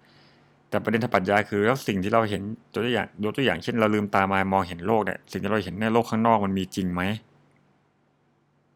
[0.70, 2.42] แต่ประเด็นทางปรัชญาคือแล้วสิ่งที่เราเห็น
[2.74, 7.02] ตัวอย่างยกตัวอย่างเช่นเราลืมตามามองเห็นโลกเนี่ยสิ่งที่เราเห็นในโลกข้างนอกมันมีจริงไหม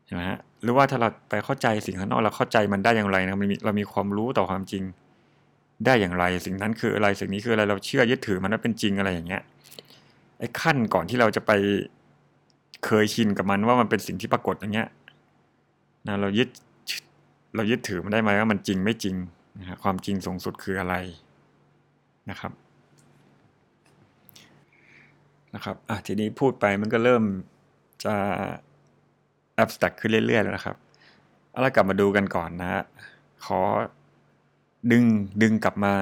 [0.07, 4.83] ใช่ไหมฮะหรือว่าถ้าเราไปเข้าใจสิ่งข้างนอกเราเข้าใจมันได้อย่างไรนะมันมีเรามีความรู้ต่อความจริง
[5.87, 9.43] ได้อย่างไร สิ่งนั้นคืออะไรสิ่งนี้คืออะไรเราเชื่อยึดถือมันว่าเป็นจริงอะไรอย่างเงี้ย
[10.39, 11.53] ไอ้ขั้นก่อนที่เราจะไป
[12.87, 14.89] เคยชินกับมันว่ามันเป็นสิ่งที่ปรากฏอย่างเงี้ย
[16.07, 16.49] นะเรายึด
[17.57, 19.17] เรายึดถือมันได้ไหมว่ามันจริงไม่จริง
[19.59, 20.95] นะฮะความจริงสูงสุดคืออะไร
[22.31, 22.53] นะครับ
[25.55, 27.25] นะครับอะทีนี้พูดไปมันก็เริ่ม
[28.05, 28.15] จะ
[29.63, 30.77] abstract ขึ้นเรื่อยๆแล้วนะครับ
[31.51, 32.83] เอาละกลับมาดูกันก่อนนะฮะ
[33.47, 33.61] ขอ
[34.91, 35.05] ดึง
[35.43, 35.93] ดึงกลับมา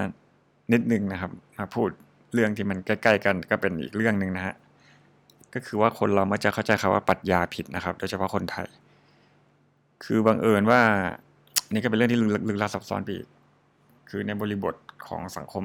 [0.73, 1.89] นิดนึงนะครับ มาพูด
[2.35, 4.55] เรื่องที่มันใกล้ๆกันก็เป็นอีกเรื่องหนึ่งนะฮะ
[5.55, 8.67] ก็คือว่าคนเรามักจะเข้าใจคำว่าปรัชญาผิดนะครับ โดยเฉพาะคนไทย
[10.05, 10.81] คือบังเอิญว่า
[11.73, 13.27] นี่ก็เป็นเรื่องที่ลึกลับซับซ้อนไปอีก
[14.11, 14.75] คือในบริบท
[15.07, 15.65] ของสังคม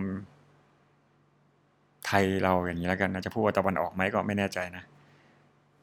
[2.07, 4.83] ไทยเราอย่างนี้แล้วกันนะจะพูดว่าตะวันออกไหมก็ไม่แน่ใจนะ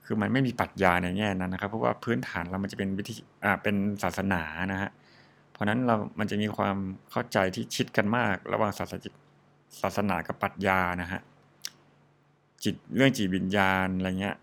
[0.05, 3.15] คือมันไม่มีปรัชญาในแง่นั้นนะครับ เพราะว่าพื้นฐานเรามันจะเป็นวิธี
[3.45, 4.43] อ่าเป็นศาสนา
[4.73, 4.91] นะฮะ
[5.63, 6.77] ราะนั้นเรามันจะมีความ
[7.11, 9.11] เข้าใจที่ชิดกันมาก ระหว่างศาสนา
[9.81, 11.21] ศาสนากับปรัชญานะฮะ
[12.65, 14.37] จิตเรื่องจิตวิญญาณอะไรเงี้ย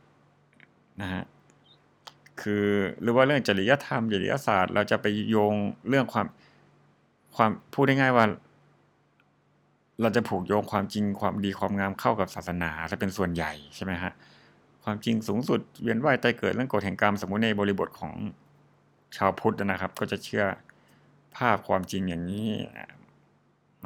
[1.01, 1.23] นะฮะ
[2.41, 2.65] คือ
[3.01, 5.55] หรือว่าเรื่องจริยธรรมจริยศาสตร์ เราจะไปโยง
[5.89, 6.27] เรื่องความ
[7.36, 8.25] ความพูดง่ายๆว่า
[10.01, 14.12] เราจะผูกโยงความจริงความดีความงามเข้ากับศาสนาจะเป็นส่วนใหญ่ใช่ไหมฮะ
[14.84, 18.13] ความจริงสูงสุดเวียนว่ายตายเกิดเรื่องกฎแห่งกรรมสมมุติในบริบทของ
[19.17, 20.45] ชาวพุทธนะครับ ก็จะเชื่อ
[21.35, 22.49] ภาพความจริงอย่างนี้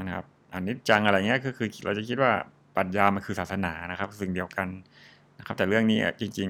[0.08, 2.32] นะครับอันนี้จังอะไรเงี้ยก็คือเราจะคิดว่า
[2.76, 4.68] ปรัชญามันคือศาสนานะครับ สิ่งเดียวกัน
[5.40, 6.50] นะครับ แต่เรื่องนี้จริง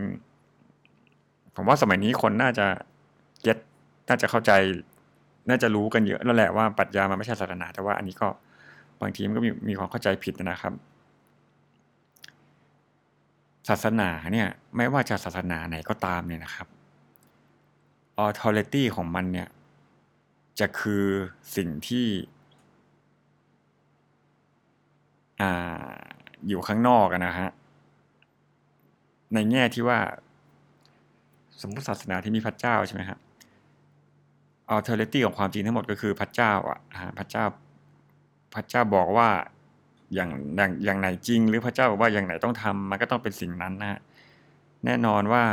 [0.78, 2.68] ๆ ผมว่าสมัยนี้คนน่าจะ
[3.42, 3.58] เก็ต
[4.08, 4.52] น่าจะเข้าใจ
[5.50, 8.28] น่าจะรู้กันเยอะแล้วแหละว่าปรัชญามันไม่ใช่ศาสนา แต่ว่าอันนี้ก็
[9.02, 10.74] บางทีมันก็มีมีความเข้าใจผิดนะครับ
[13.70, 16.68] ศาสนาเนี่ย ไม่ว่าจะศาสนาไหนก็ตามเนี่ยนะครับ
[18.26, 19.48] authority ของมันเนี่ย
[20.60, 21.06] จะคือ
[21.56, 22.08] สิ่งที่
[25.42, 25.44] อ
[26.48, 27.50] อยู่ข้างนอกนะฮะ
[29.34, 30.00] ในแง่ที่ว่า
[31.62, 33.20] สมมติศาสนาที่มีพระเจ้าใช่ไหมครับ
[34.76, 36.80] authority ของความจริงทั้งหมดก็คือพระเจ้าอะ
[37.20, 37.46] พระเจ้า
[38.56, 39.30] พระเจ้าบอกว่า
[40.14, 44.00] อย่างอย่างอย่างไหนจริง หรือพระเจ้าบอกว่าอย่างไหนต้องทำมันก็ต้องเป็นสิ่งนั้นนะฮะ
[44.86, 45.44] แน่นอนว่า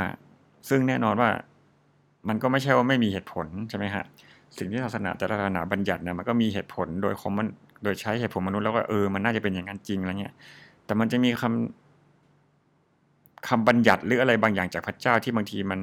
[0.69, 1.31] ซึ่งแน่นอนว่า
[2.29, 4.05] มันก็ไม่ใช่ว่าไม่มีเหตุผลใช่ไหมฮะ
[4.59, 7.49] สิ่งที่ศาสนาแต่ละศาสนาบัญญัติเนี่ยมันก็มีเหตุผลโดยคอมมัน
[7.85, 10.35] โดยใช้เหตุผลมนุษย์แล้วก็เออมันน่าจะเป็นอย่างนั้นจริงอะไรเงี้ย
[10.85, 15.81] แต่มันจะมีคำคำบัญญัติหรืออะไรบางอย่างจากพระเจ้าที่บางทีมัน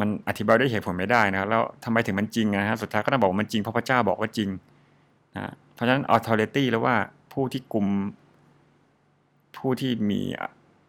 [0.00, 4.48] มันอธิบายด้วยเหตุผลไม่ได้นะแล้วทำไมถึงมันจริงนะฮะสุดท้ายก็ต้องบอกมันจริงเพราะพระเจ้าบอกว่าจริง
[5.36, 6.96] นะเพราะฉะนั้น authority แล้วว่า
[7.32, 7.86] ผู้ที่กลุ่ม
[9.56, 10.20] ผู้ที่มี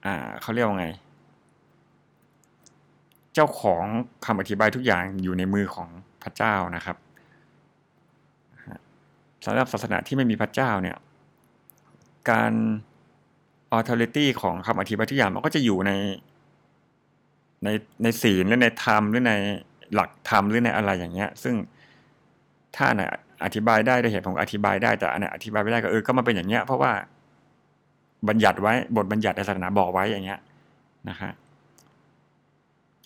[0.06, 0.88] อ่าเขาเรียกว่าไง
[3.34, 3.84] เจ้าของ
[4.26, 5.90] คำอธิบายทุกอย่างอยู่ในมือของ
[6.28, 6.98] ระเจ้านะครับ
[9.46, 10.98] สำหรับศาสนาที่ไม่มีพระเจ้าเนี่ย
[12.30, 12.54] การ
[13.78, 15.92] authority ของคำอธิบายทุกอย่างมันก็จะอยู่ใน
[17.64, 17.70] ใน
[18.04, 19.34] ในศีลหรือในธรรมหรือใน
[19.94, 21.56] หลักธรรมหรือในอะไรอย่างเงี้ย ซึ่ง
[22.76, 23.02] ถ้าไหน
[23.46, 26.92] อธิบายได้ด้วยเหตุผลอธิบายได้แต่อันไหนอธิบายไม่ได้ก็เออก็มาเป็นอย่างเงี้ย เพราะว่า
[28.28, 30.40] บัญญัติไว้บทบัญญัติในศาสนาบอกไว้อย่างเงี้ย
[31.10, 31.30] นะคะ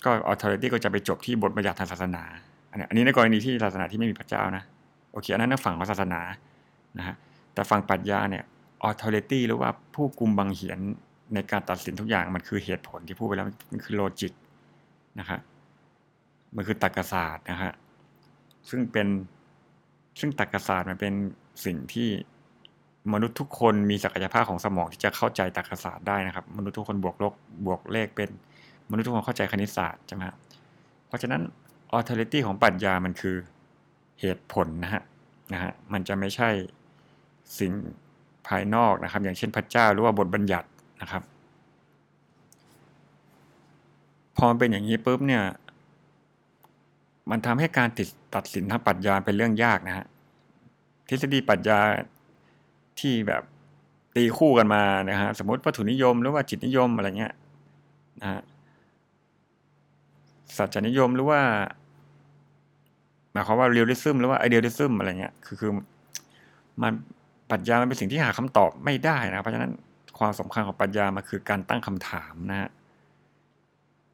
[0.06, 2.24] ก็ authority ก็จะไปจบที่บทบัญญัติทางศาสนา
[2.72, 4.64] อันนี้ในกรณีที่ศาสนาที่ไม่มีพระเจ้านะ
[5.12, 6.22] โอเคอันนั้นฝั่งของศาสนา
[6.98, 7.16] นะฮะ
[7.54, 8.44] แต่ฝั่งปรัชญาเนี่ย
[8.90, 10.80] authority หรือว่าผู้กุมบังเหียน
[11.34, 14.34] ในการตัดสินทุกอย่างมันคือเหตุผลที่พูดไปแล้วมันคือโลจิก
[15.20, 15.40] นะครับ
[16.56, 17.74] มันคือตรรกศาสตร์นะฮะ
[18.70, 19.08] ซึ่งเป็น
[20.20, 21.14] ซึ่งตรรกศาสตร์มันเป็น
[21.66, 22.10] สิ่งที่
[23.14, 27.34] มนุษย์ทุกคนมีศักยภาพของสมองที่จะเข้าใจตรรกศาสตร์ได้นะครับ มนุษย์ทุกคนบวกลบ
[27.66, 28.30] บวกเลขเป็น
[28.92, 30.22] มนุษย์ทุกคนเข้าใจคณิตศาสตร์ใช่ไหม
[31.08, 31.42] เพราะฉะนั้น
[31.98, 33.36] authority ของปรัชญามันคือ
[34.22, 35.02] เหตุผลนะฮะ
[35.54, 36.50] นะฮะมันจะไม่ใช่
[37.60, 37.72] สิ่ง
[38.48, 40.68] ภายนอกนะครับ อย่างเช่นพระเจ้าหรือว่าบทบัญญัติ
[41.02, 41.24] นะครับ
[44.38, 45.44] พอเป็นอย่างนี้ปุ๊บเนี่ย
[47.32, 50.06] มันทำให้การติดตัดสินทางปรัชญาเป็นเรื่องยากนะฮะ
[51.08, 51.80] ทฤษฎีปรัชญา
[53.00, 53.44] ที่แบบ
[54.16, 57.34] ตีคู่กันมานะฮะสมมติวัตถุนิยมหรือว่าจิตนิยมอะไรเงี้ย
[58.22, 58.42] นะฮะ
[60.58, 61.42] สัจจนิยมหรือว่า
[63.32, 65.72] หมายความว่า realism หรือว่า idealism อะไรเงี้ยคือคือ
[66.82, 66.91] มัน
[67.50, 69.72] ปรัชญามันเป็นสิ่งที่หาคำตอบไม่ได้นะเพราะฉะนั้น
[70.20, 72.70] ความสำคัญของปรัชญามันคือการตั้งคำถามนะฮะ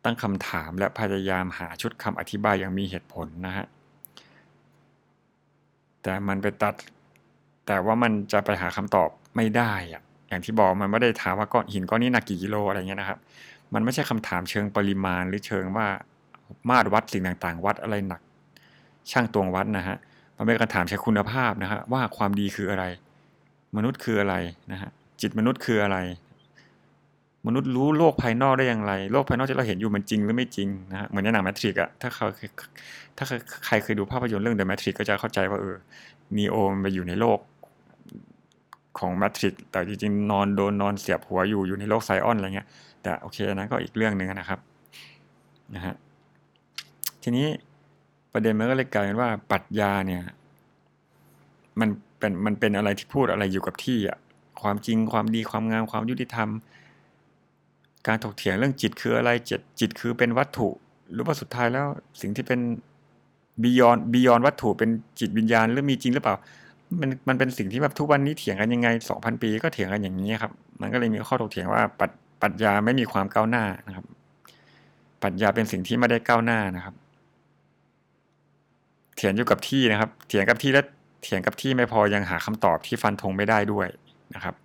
[0.03, 3.65] ตั้งคำถามและพยายามหาชุดคำอธิบายอย่างมีเหตุผลนะฮะ
[6.01, 6.73] แต่มันไปตัด
[7.67, 13.19] แต่ว่ามันจะไปหาคำตอบไม่ได้อะอย่างที่บอกมันไม่ได้ถามว่าก้อนหินก้อนนี้หนักกี่กิโลอะไรเงี้ยนะครับ
[13.73, 15.87] มันไม่ใช่คำถามเชิงปริมาณหรือเชิงว่า
[16.69, 18.21] มาตรวัดสิ่งต่างๆ วัดอะไรหนัก
[19.11, 19.97] ช่างตวงวัดนะฮะ
[20.37, 22.83] มันเป็นการถามใช้คุณภาพนะฮะว่าความดีคืออะไร
[23.77, 24.35] มนุษย์คืออะไร
[24.71, 24.89] นะฮะ
[25.21, 25.97] จิตมนุษย์คืออะไร
[27.47, 32.27] มนุษย์รู้โลกภายนอกได้อย่างไร โลกภายนอกที่เราเห็นอยู่มันจริงหรือไม่จริงนะฮะเหมือนในหนังแมทริกอะถ้าเขา
[33.17, 33.25] ถ้า
[33.65, 35.75] ใครเคยดูภาพยนตร์เรื่องเดอะแมทริกก็จะเข้าใจว่าเออ
[36.37, 37.39] นีโอมันไปอยู่ในโลก
[38.99, 42.67] ของแมทริกแต่จริงๆนอนโดนนอนเสียบหัวอยู่อยู่ในโลกไซออนอะไรเงี้ย
[43.03, 44.59] แต่โอเคนะก็อีกเรื่องหนึ่งนะครับ
[45.75, 45.95] นะฮะ
[47.23, 47.47] ทีนี้
[48.33, 50.23] ประเด็นมันก็เลยกลายเป็นว่าปรัชญาเนี่ย
[51.79, 54.17] มันเป็นมันเป็นอะไรที่พูดอะไรอยู่กับที่อะ
[54.61, 56.49] ความจริงความดีความงามความยุติธรรม
[58.07, 60.69] การถกเถียงเรื่องจิตคืออะไรจิตจิตคือเป็นวัตถุ
[61.11, 61.85] หรือว่าสุดท้ายแล้ว
[62.21, 62.59] สิ่งที่เป็น
[63.63, 66.35] บียอนบียอนวัตถุเป็นจิตวิญญาณหรือมีจริงหรือเปล่า
[67.01, 72.11] มันมันเป็นสิ่งที่แบบทุกวันนี้เถียงกันยังไงสองพันปีก็เถียงกันอย่างนี้ครับ มันก็เลยมีข้อถกเถียงว่าปรัช
[72.41, 74.05] ปรัชญาไม่มีความก้าวหน้านะครับ
[75.21, 76.95] ปรัชญาเป็นสิ่งที่ไม่ได้ก้าวหน้านะครับ
[79.17, 80.85] เถียงอยู่กับที่นะครับ เถียงกับที่แล้ว
[81.23, 83.87] เถียงกับที่ไม่พอยังหาคำตอบที่ฟันธงไม่ได้ด้วย
[84.35, 84.55] นะครับ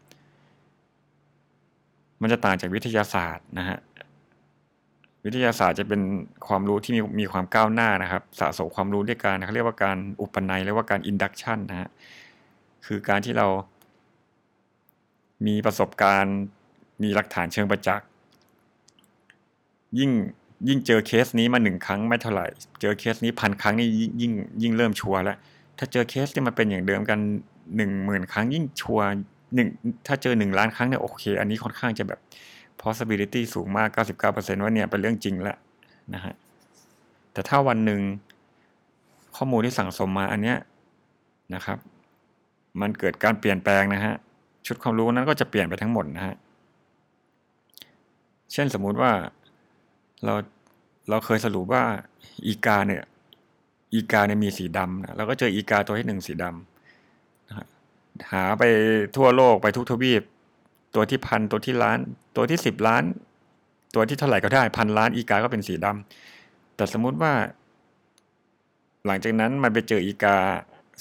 [2.21, 3.79] มันจะต่างจากวิทยาศาสตร์นะฮะ
[5.25, 6.01] วิทยาศาสตร์จะเป็น
[6.47, 11.89] ความรู้ที่มีมีความก้าวหน้านะครับ สะสมความรู้ด้วยการเขาเรียกว่าการอุปนัยเรียกว่าการ induction นะฮะ
[12.87, 13.47] คือการที่เรา
[15.47, 16.39] มีประสบการณ์
[17.03, 18.07] มีหลักฐานเชิงประจักษ์
[19.99, 20.11] ยิ่ง
[20.69, 22.47] ยิ่งเจอเคสนี้มาหนึ่งครั้งไม่เท่าไหร่
[22.81, 23.89] เจอเคสนี้พันครั้งนี่
[24.21, 25.37] ยิ่งยิ่งเริ่มชัวร์แล้ว
[25.79, 27.19] ถ้าเจอเคสที่มันเป็นอย่างเดิมกัน
[27.77, 29.07] หนึ่งหมื่นครั้งยิ่งชัวร์
[29.55, 29.69] หนึ่ง
[30.07, 32.21] ถ้าเจอหนึ่งล้านครั้งเนี่ยโอเค อันนี้ค่อนข้างจะแบบ
[32.83, 33.89] possibility สูงมาก
[34.25, 35.57] 99%ว่าเนี่ยเป็นเรื่องจริงแล้ว
[36.15, 36.35] นะฮะ
[37.33, 38.01] แต่ถ้าวันหนึ่ง
[39.37, 40.57] ข้อมูลที่สั่งสมมาอันเนี้ย
[41.55, 41.79] นะครับ
[42.81, 44.15] มันเกิดการเปลี่ยนแปลงนะฮะ
[44.67, 46.35] ชุดความรู้นั้นก็จะเปลี่ยนไปทั้งหมดนะฮะ
[48.53, 49.11] เช่นสมมุติว่า
[50.25, 50.35] เรา
[51.09, 51.83] เราเคยสรุปว่า
[52.47, 53.03] อีกาเนี่ย
[53.95, 57.67] อีกาเนี่ยมีสีดำนะเราก็เจออีกาตัวที่หนึ่งสีดำนะ
[58.33, 58.65] หาไป
[59.17, 60.23] ทั่วโลกไปทุกทวีป
[60.95, 61.99] ตัวที่พันตัวที่ล้าน
[62.37, 63.05] ตัวที่สิบล้าน
[63.95, 67.33] ตัวที่เท่าไหร่ก็ได้พันล้านอีกาก็เป็นสีดำแต่สมมุติว่า
[69.07, 70.37] หลังจากนั้นมันไปเจออีกา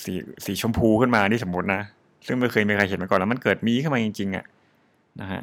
[0.03, 0.13] สี
[0.45, 1.81] สีชมพูขึ้นมานี่สมมตินะ
[2.27, 4.45] ซึ่งไม่เคยมีใครเห็นมาก่อนแล้วมันเกิดมีขึ้นมาจริงๆอะ
[5.21, 5.41] นะฮะ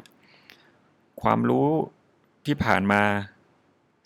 [1.21, 1.67] ความรู้
[2.45, 3.01] ที่ผ่านมา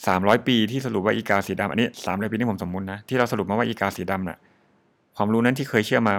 [0.08, 4.38] สามร้อยปีที่สรุปว่าอีกาสีดำอันนี้สามร้อยปีนี่ผมสมมุตินะที่เราสรุปมาว่าอีกาสีดำน่ะ
[5.18, 6.16] ความรู้นั้นที่เคยเชื่อมา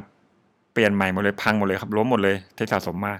[0.72, 3.14] เปลี่ยนใหม่หมดเลยพังหมดเลยครับล้มหมดเลยที่สะสมมา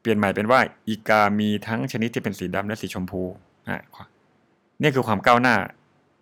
[0.00, 3.22] เปลี่ยนใหม่เป็นว่าอีกามีทั้งชนิดที่เป็นสีดำและสีชมพู
[3.66, 3.82] นะ
[4.82, 5.56] นี่คือความก้าวหน้า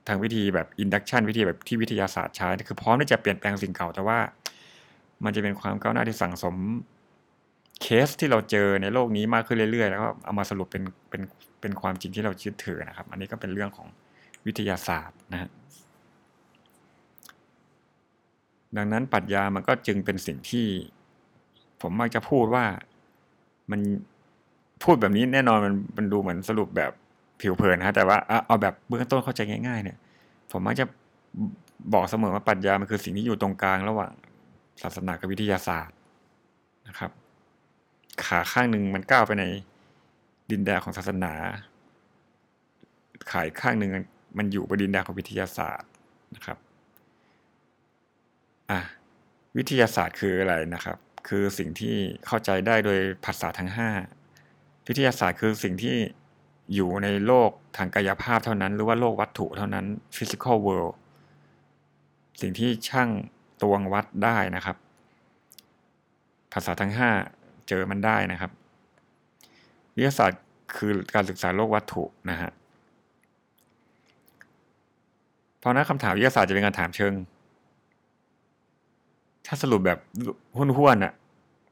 [0.08, 4.18] ทางวิธีแบบ induction วิธีแบบที่วิทยาศาสตร์ใช้คือพร้อมที่จะเปลี่ยนแปลงสิ่งเก่า แต่ว่า
[5.24, 6.54] มันจะเป็นความก้าวหน้าที่สั่งสม
[7.80, 11.22] เคสที่เราเจอในโลกนี้มากขึ้นเรื่อยๆ แล้วก็เอามาสรุปเป็นเป็น
[11.60, 13.88] เป็นความจริงที่เรายึดถือนะครับ อันนี้ก็เป็นเรื่องของ
[14.46, 15.50] วิทยาศาสตร์นะฮะ
[18.76, 20.66] ดังนั้นปรัชญามันก็จึงเป็นสิ่งที่
[21.82, 22.64] ผมมักจะพูดว่า
[23.70, 23.80] มัน
[24.84, 26.92] พูดแบบนี้แน่นอนมันมันดูเหมือนสรุปแบบ
[27.40, 29.98] ผิวเผินนะฮะแต่ว่าเอาแบบเบื้องต้นเข้าใจง่าย ๆ เนี่ย
[30.52, 30.84] ผมมักจะ
[31.92, 34.12] บอกเสมอว่าปรัชญามันคือสิ่งที่อยู่ตรงกลางระหว่าง
[34.82, 35.96] ศาสนากับวิทยาศาสตร์
[36.88, 37.10] นะครับ
[38.26, 39.44] ขาข้างหนึ่งมันก้าวไปใน
[40.50, 41.32] ดินแดนของศาสนา
[43.32, 43.90] ขายข้างหนึ่ง
[44.38, 45.88] มันอยู่บนดินแดนของวิทยาศาสตร์
[46.34, 46.58] นะครับ
[48.70, 48.80] อะ
[49.56, 50.96] วิทยาศาสตร์คืออะไรนะครับ
[51.28, 51.94] คือสิ่งที่
[52.26, 53.90] เข้าใจได้โดยภาษาทั้งห้า
[54.88, 55.96] วิทยาศาสตร์คือสิ่งที่
[56.74, 60.94] อยู่ในโลกทางกายภาพเท่านั้น หรือว่าโลกวัตถุเท่านั้น physical world
[62.40, 63.10] สิ่งที่ช่าง
[63.62, 64.76] ตวงวัดได้นะครับ
[66.52, 67.10] ภาษาทั้งห้า
[67.72, 68.50] เจอมันได้นะครับ
[69.96, 70.40] วิทยาศาสตร์
[70.76, 72.50] คือการศึกษาโลกวัตถุนะฮะ
[75.58, 77.12] เพราะนั้นคำถามวิทยาศาสตร์จะเป็นการถามเชิง
[79.46, 79.98] ถ้าสรุปแบบ
[80.56, 81.12] ห้วนๆน่ะ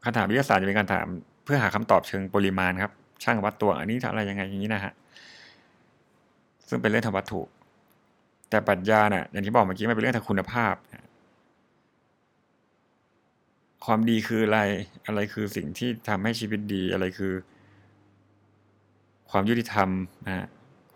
[0.05, 1.07] คำถามวิทยาศาสตร์จะเป็นการถาม
[1.45, 4.93] เพื่อหาคำตอบเชิงปริมาณครับ ช่างวัดตัวอันนี้ทำอะไรยังไงอย่างนี้นะฮะ
[6.69, 7.41] ซึ่งเป็นเรื่องทางวัตถุ
[8.51, 10.75] แต่ปรัชญาน่ะอย่างที่บอกเมื่อกี้มันเป็นเรื่องทางคุณภาพ
[13.87, 14.61] ความดีคืออะไร
[15.07, 17.33] อะไรคือสิ่งที่ทำให้ชีวิตดีอะไรคือ
[19.31, 19.89] ความยุติธรรม
[20.25, 20.47] นะฮะ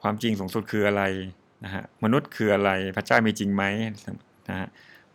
[0.03, 1.03] ความจริงสูงสุดคืออะไร
[1.64, 3.64] นะฮะมนุษย์คืออะไรพระเจ้ามีจริงไหม
[4.49, 4.68] นะฮะ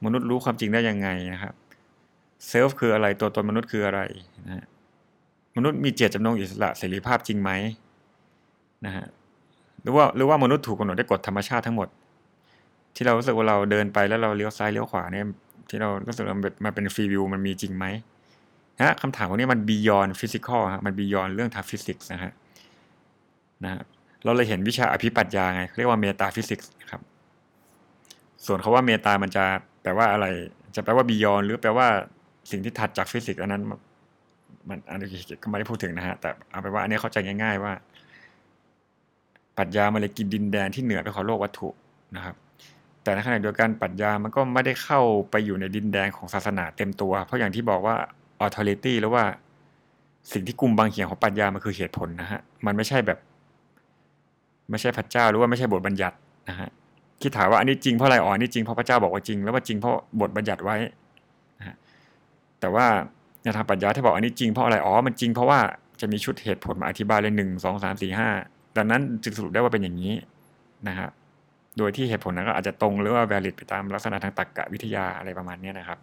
[0.05, 1.53] มนุษย์รู้ความจริงได้ยังไงนะครับ
[2.47, 4.01] เซลฟ์คืออะไรตัวตนมนุษย์คืออะไร
[4.45, 4.65] นะฮะ
[5.57, 7.51] มนุษย์มีเจตจำนงอิสระเสรีภาพจริงไหม
[8.85, 9.05] นะฮะ
[9.81, 11.87] หรือว่าหรือว่ามนุษย์ถูกกำหนดด้วยกฎธรรมชาติทั้งหมด
[12.95, 15.25] ที่เรารู้สึกว่าเราเดินไปแล้วเราเลี้ยวซ้ายเลี้ยวขวาเนี่ย
[15.69, 17.85] ที่เรารู้สึกว่ามันเป็นฟรีวิวมันมีจริงไหม
[18.77, 22.31] นะคำถามพวกนี้มัน beyond physical ฮะมัน beyond เรื่องทางฟิสิกส์นะฮะ
[23.63, 23.81] นะ
[24.23, 27.01] เราเลยเห็นวิชาอภิปรัชญาไงเรียกว่า metaphysics ครับ
[28.45, 29.43] ส่วนคำว่า meta มันจะ
[29.81, 30.25] แปลว่าอะไร
[30.75, 31.87] จะแปลว่า beyond หรือแปลว่า
[32.51, 33.63] สิ่งที่ถัดจากฟิสิกส์อันนั้น
[34.69, 35.07] มันอันนี้
[35.43, 37.73] ก็ไม่ได้พูดถึงนะฮะ แต่เอาไปว่าอันนี้เข้าใจง่าย ๆ ว่า
[39.57, 41.69] ปรัชญามันเลยกินดินแดนที่เหนือไปของโลกวัตถุ
[42.15, 42.35] นะครับ
[43.03, 47.95] แต่ในขณะเดียวกันปรัชญามันก็ไม่ได้เข้าไปอยู่ในดินแดนของศาสนาเต็มตัว เพราะอย่างที่บอกว่า
[48.45, 49.23] authority หรือว่า
[50.33, 53.19] สิ่งที่กลุ่มบางเขียนของปรัชญามันคือเหตุผลนะฮะมันไม่ใช่แบบ
[54.69, 56.15] ไม่ใช่พระเจ้าหรือว่าไม่ใช่บทบัญญัติ
[56.49, 56.69] นะฮะ
[57.21, 60.75] คิดถามว่าอันนี้จริงเพราะอะไรอ๋ออันนี้จริงเพราะพระเจ้าบอกว่าจริง แล้วว่าจริงเพราะบทบัญญัติไว้
[61.59, 61.75] นะฮะ
[62.59, 62.85] แต่ว่า
[63.43, 65.59] ในทางปรัชญาที่บอกอันนี้จริงเพราะอะไรอ๋อมันจริงเพราะว่า
[66.01, 68.29] จะมีชุดเหตุผลมาอธิบายเลยหนึ่งสองสามสี่ห้า
[68.77, 70.13] ดังนั้นจึงสรุปได้ว่าเป็นอย่างนี้
[70.87, 71.09] นะฮะ
[71.79, 75.99] โดยที่เหตุผลนั้นก็อาจจะตรงหรือว่า valid ไปตามลักษณะทางตรรกะวิทยาอะไรประมาณนี้นะครับ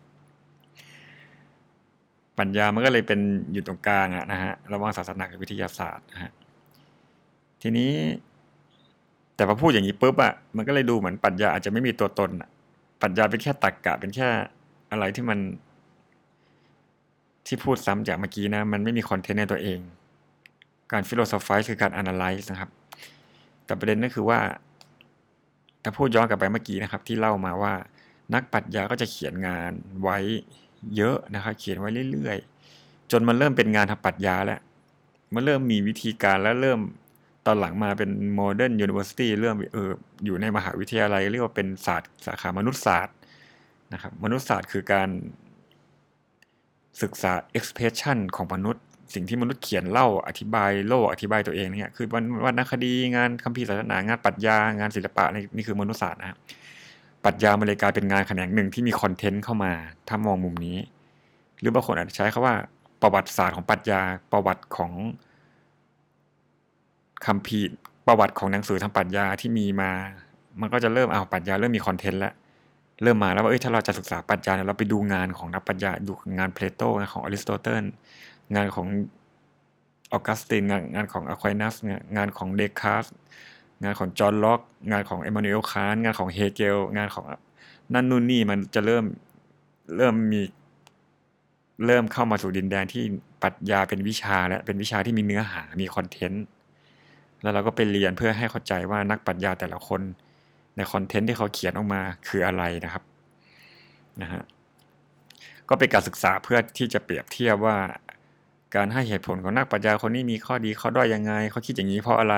[2.39, 3.21] ปรัชญามันก็เลยเป็น
[3.53, 6.33] อยู่ตรงกลางนะฮะระหว่างศาสนากับวิทยาศาสตร์นะฮะ
[7.63, 7.93] ทีนี้
[9.35, 12.49] แต่พอพูดอย่างนี้ปุ๊บอะมันก็เลยดูเหมือนปรัชญาอาจจะไม่มีตัวตนอะ
[13.01, 14.29] ปรัชญาเป็นแค่ตรรกกะ เป็นแค่
[14.91, 15.39] อะไรที่มัน
[17.47, 19.79] ที่พูดซ้ำจากเมื่อกี้นะ มันไม่มีคอนเทนต์ในตัวเอง
[20.93, 22.71] การฟิโลโซฟ i คือการ analyze นะครับ
[23.65, 24.39] แต่ประเด็นก็คือว่า
[25.89, 27.73] ถ้าพูดย้อนกลับไปเมื่อกี้นะครับ ที่เล่ามาว่า
[28.35, 29.73] นักปรัชญาก็จะเขียนงาน
[30.03, 30.19] ไว้
[30.97, 34.61] เยอะนะครับ เขียนไว้เรื่อยๆ จนมันเริ่มเป็นงานทางปรัชญาแล้ว
[35.35, 36.81] มันเริ่มมีวิธีการแล้วเริ่ม
[37.47, 39.91] ตอนหลังมาเป็น modern university เริ่มเออ
[40.25, 43.17] อยู่ในมหาวิทยาลัย เรียกว่าเป็นศาสตร์สาขามนุษยศาสตร์
[43.93, 45.09] นะครับ มนุษยศาสตร์คือการ
[47.03, 56.39] ศึกษา expression ของมนุษย์ สิ่งที่มนุษย์เขียนเล่าอธิบายโลกอธิบายตัวเองเนี่ยคือวันวรรณคดีงานคัมภีร์ศาสนางานปรัชญางานศิลปะนี่นี่คือมนุษยศาสตร์นะครับ
[57.25, 59.73] ปรัชญามันเลยกลายเป็นงานแขนงหนึ่งที่มีคอนเทนต์เข้ามา
[60.09, 60.79] ถ้ามองมุมนี้
[61.61, 62.55] หรือบางคนอาจจะใช้คาว่า
[63.03, 64.01] ประวัติศาสตร์ของปรัชญา
[64.33, 64.93] ประวัติของ
[67.27, 67.69] คัมภีร์
[68.07, 69.91] ประวัติของหนังสือทางปรัชญาที่มีมา
[70.61, 72.35] มันก็จะเริ่มเอาปรัชญาเริ่มมีคอนเทนต์แล้ว
[73.03, 77.85] เริ่มมาแล้วว่าเอ้ยถ้าเราจะศึกษาปรัชญาเนี่ยเราไปดูงานของนักปรัชญาดูงานเพลโตของอริสโตเติล
[78.55, 78.87] งานของ
[80.13, 80.63] ออกัสติน
[80.95, 81.75] งานของอคว i นัส
[82.17, 83.07] งานของเดการ์ต
[83.85, 87.25] งานของจอห์นล็อก งานของอิมมานูเอลคานท์ งานของเฮเกลงานของ
[87.95, 89.05] นั่นนู่นนี่มันจะเริ่ม
[89.97, 90.43] เริ่มมี
[91.87, 93.03] เริ่มเข้ามาสู่ดินแดนที่
[93.43, 96.45] ปรัชญาเป็นวิชาและเป็นวิชาที่มีเนื้อหามี content
[97.43, 100.01] แล้วเราก็ไปเรียนเพื่อให้เข้าใจว่านักปรัชญาแต่ละคน
[100.77, 103.05] ในคอนเทนต์ที่เขาเขียนออกมาคืออะไรนะครับ
[104.23, 104.43] นะฮะ
[105.69, 107.77] ก็เป็นการศึกษาเพื่อที่จะเปรียบเทียบว่า
[108.75, 112.37] การให้เหตุผลของนักปรัชญาคนนี้มีข้อดีข้อด้อยยังไงเขาคิดอย่างนี้เพราะอะไร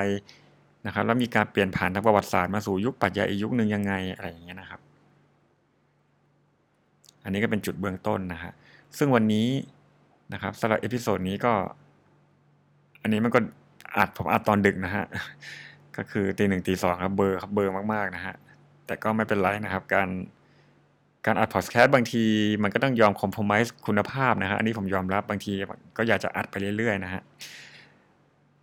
[0.86, 4.80] นะครับ แล้วมีการเปลี่ยนผ่านทางประวัติศาสตร์มาสู่ยุคปรัชญาอีกยุคหนึ่งยังไงอะไรอย่างเงี้ยนะครับ
[7.24, 8.52] อันนี้ก็เป็นจุดเบื้องต้นนะฮะ
[8.98, 9.48] ซึ่งวันนี้
[10.32, 11.52] นะครับสำหรับ episode นี้ก็
[13.02, 13.40] อันนี้มันก็
[13.96, 15.04] อัดผมอัดตอนดึกนะฮะ
[15.96, 18.34] ก็คือตีหนึ่งตีสองครับเบอร์ครับเบอร์มากๆนะฮะ
[18.86, 20.08] แต่ก็ไม่เป็นไรนะครับ การ
[21.26, 22.24] การอัดพอดแคสต์บางที
[22.62, 25.52] มันก็ต้องยอมคอม p r o m i s e คุณภาพนะฮะอันนี้ผมยอมรับบางที
[25.96, 27.22] ก็อยากจะอัดไปเรื่อยๆนะฮะ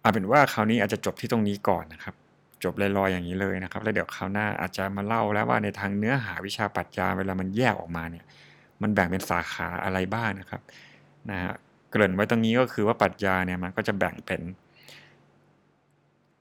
[0.02, 2.16] เอาเป็นว่าคราวนี้อาจจะจบที่ตรงนี้ก่อนนะครับ
[2.64, 8.26] จบลอยๆอย่างนี้เลยนะครับ แล้วเดี๋ยวคราวหน้าอาจจะมาเล่าแล้วว่าในทางเนื้อหาวิชาปรัชญาเวลามันแยกออกมาเนี่ย
[8.82, 10.62] มันแบ่งเป็นสาขาอะไรบ้างนะครับ
[11.30, 11.54] นะฮะ
[11.92, 14.42] เกริ่นไว้ตรงนี้ก็คือว่าปรัชญาเนี่ยมันก็จะแบ่งเป็น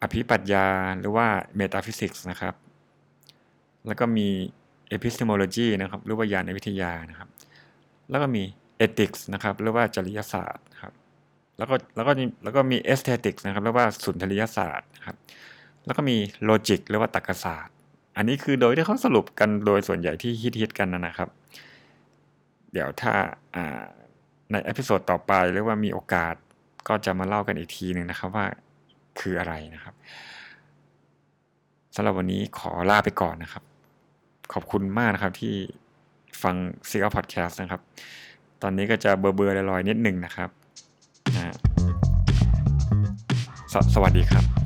[0.02, 0.66] อภิปรัชญา
[0.98, 1.26] หรือว่า
[1.60, 2.54] metaphysics นะครับ
[3.86, 4.28] แล้วก็มี
[4.96, 7.28] epistemology นะครับหรือว่าญาณวิทยานะครับ
[8.10, 8.42] แล้วก็มี
[8.84, 10.92] ethics นะครับหรือว่าจริยศาสตร์ครับ
[11.58, 12.12] แล้วก็แล้วก็
[12.44, 15.16] แล้วก็มี aesthetics นะครับหรือว่าสุนทรียศาสตร์ครับ
[15.86, 16.16] แล้วก็มี
[16.48, 17.74] logic หรือว่าตรรกศาสตร์
[18.16, 21.28] อันนี้คือโดยที่เขาสรุปกันโดยส่วนใหญ่ที่ฮิตๆกันนะครับ
[22.72, 23.12] เดี๋ยวถ้า
[24.52, 26.34] ในเอพิโซดต่อไปหรือว่ามีโอกาส
[26.88, 28.46] ก็จะมาเล่ากันอีกทีหนึ่งนะครับว่า
[29.20, 29.94] คืออะไรนะครับ
[31.94, 33.62] สำหรับวันนี้ขอลาไปก่อนนะครับ
[34.52, 35.54] ขอบคุณมากนะครับที่
[36.42, 36.54] ฟัง
[36.90, 37.80] ซิก a พอดแคสต์นะครับ
[38.62, 40.50] ตอนนี้ก็จะเบอร์เบอร์ลอยๆนิดหนึ่งนะครับ
[41.34, 41.54] นะ
[43.72, 44.63] สสวัสดีครับ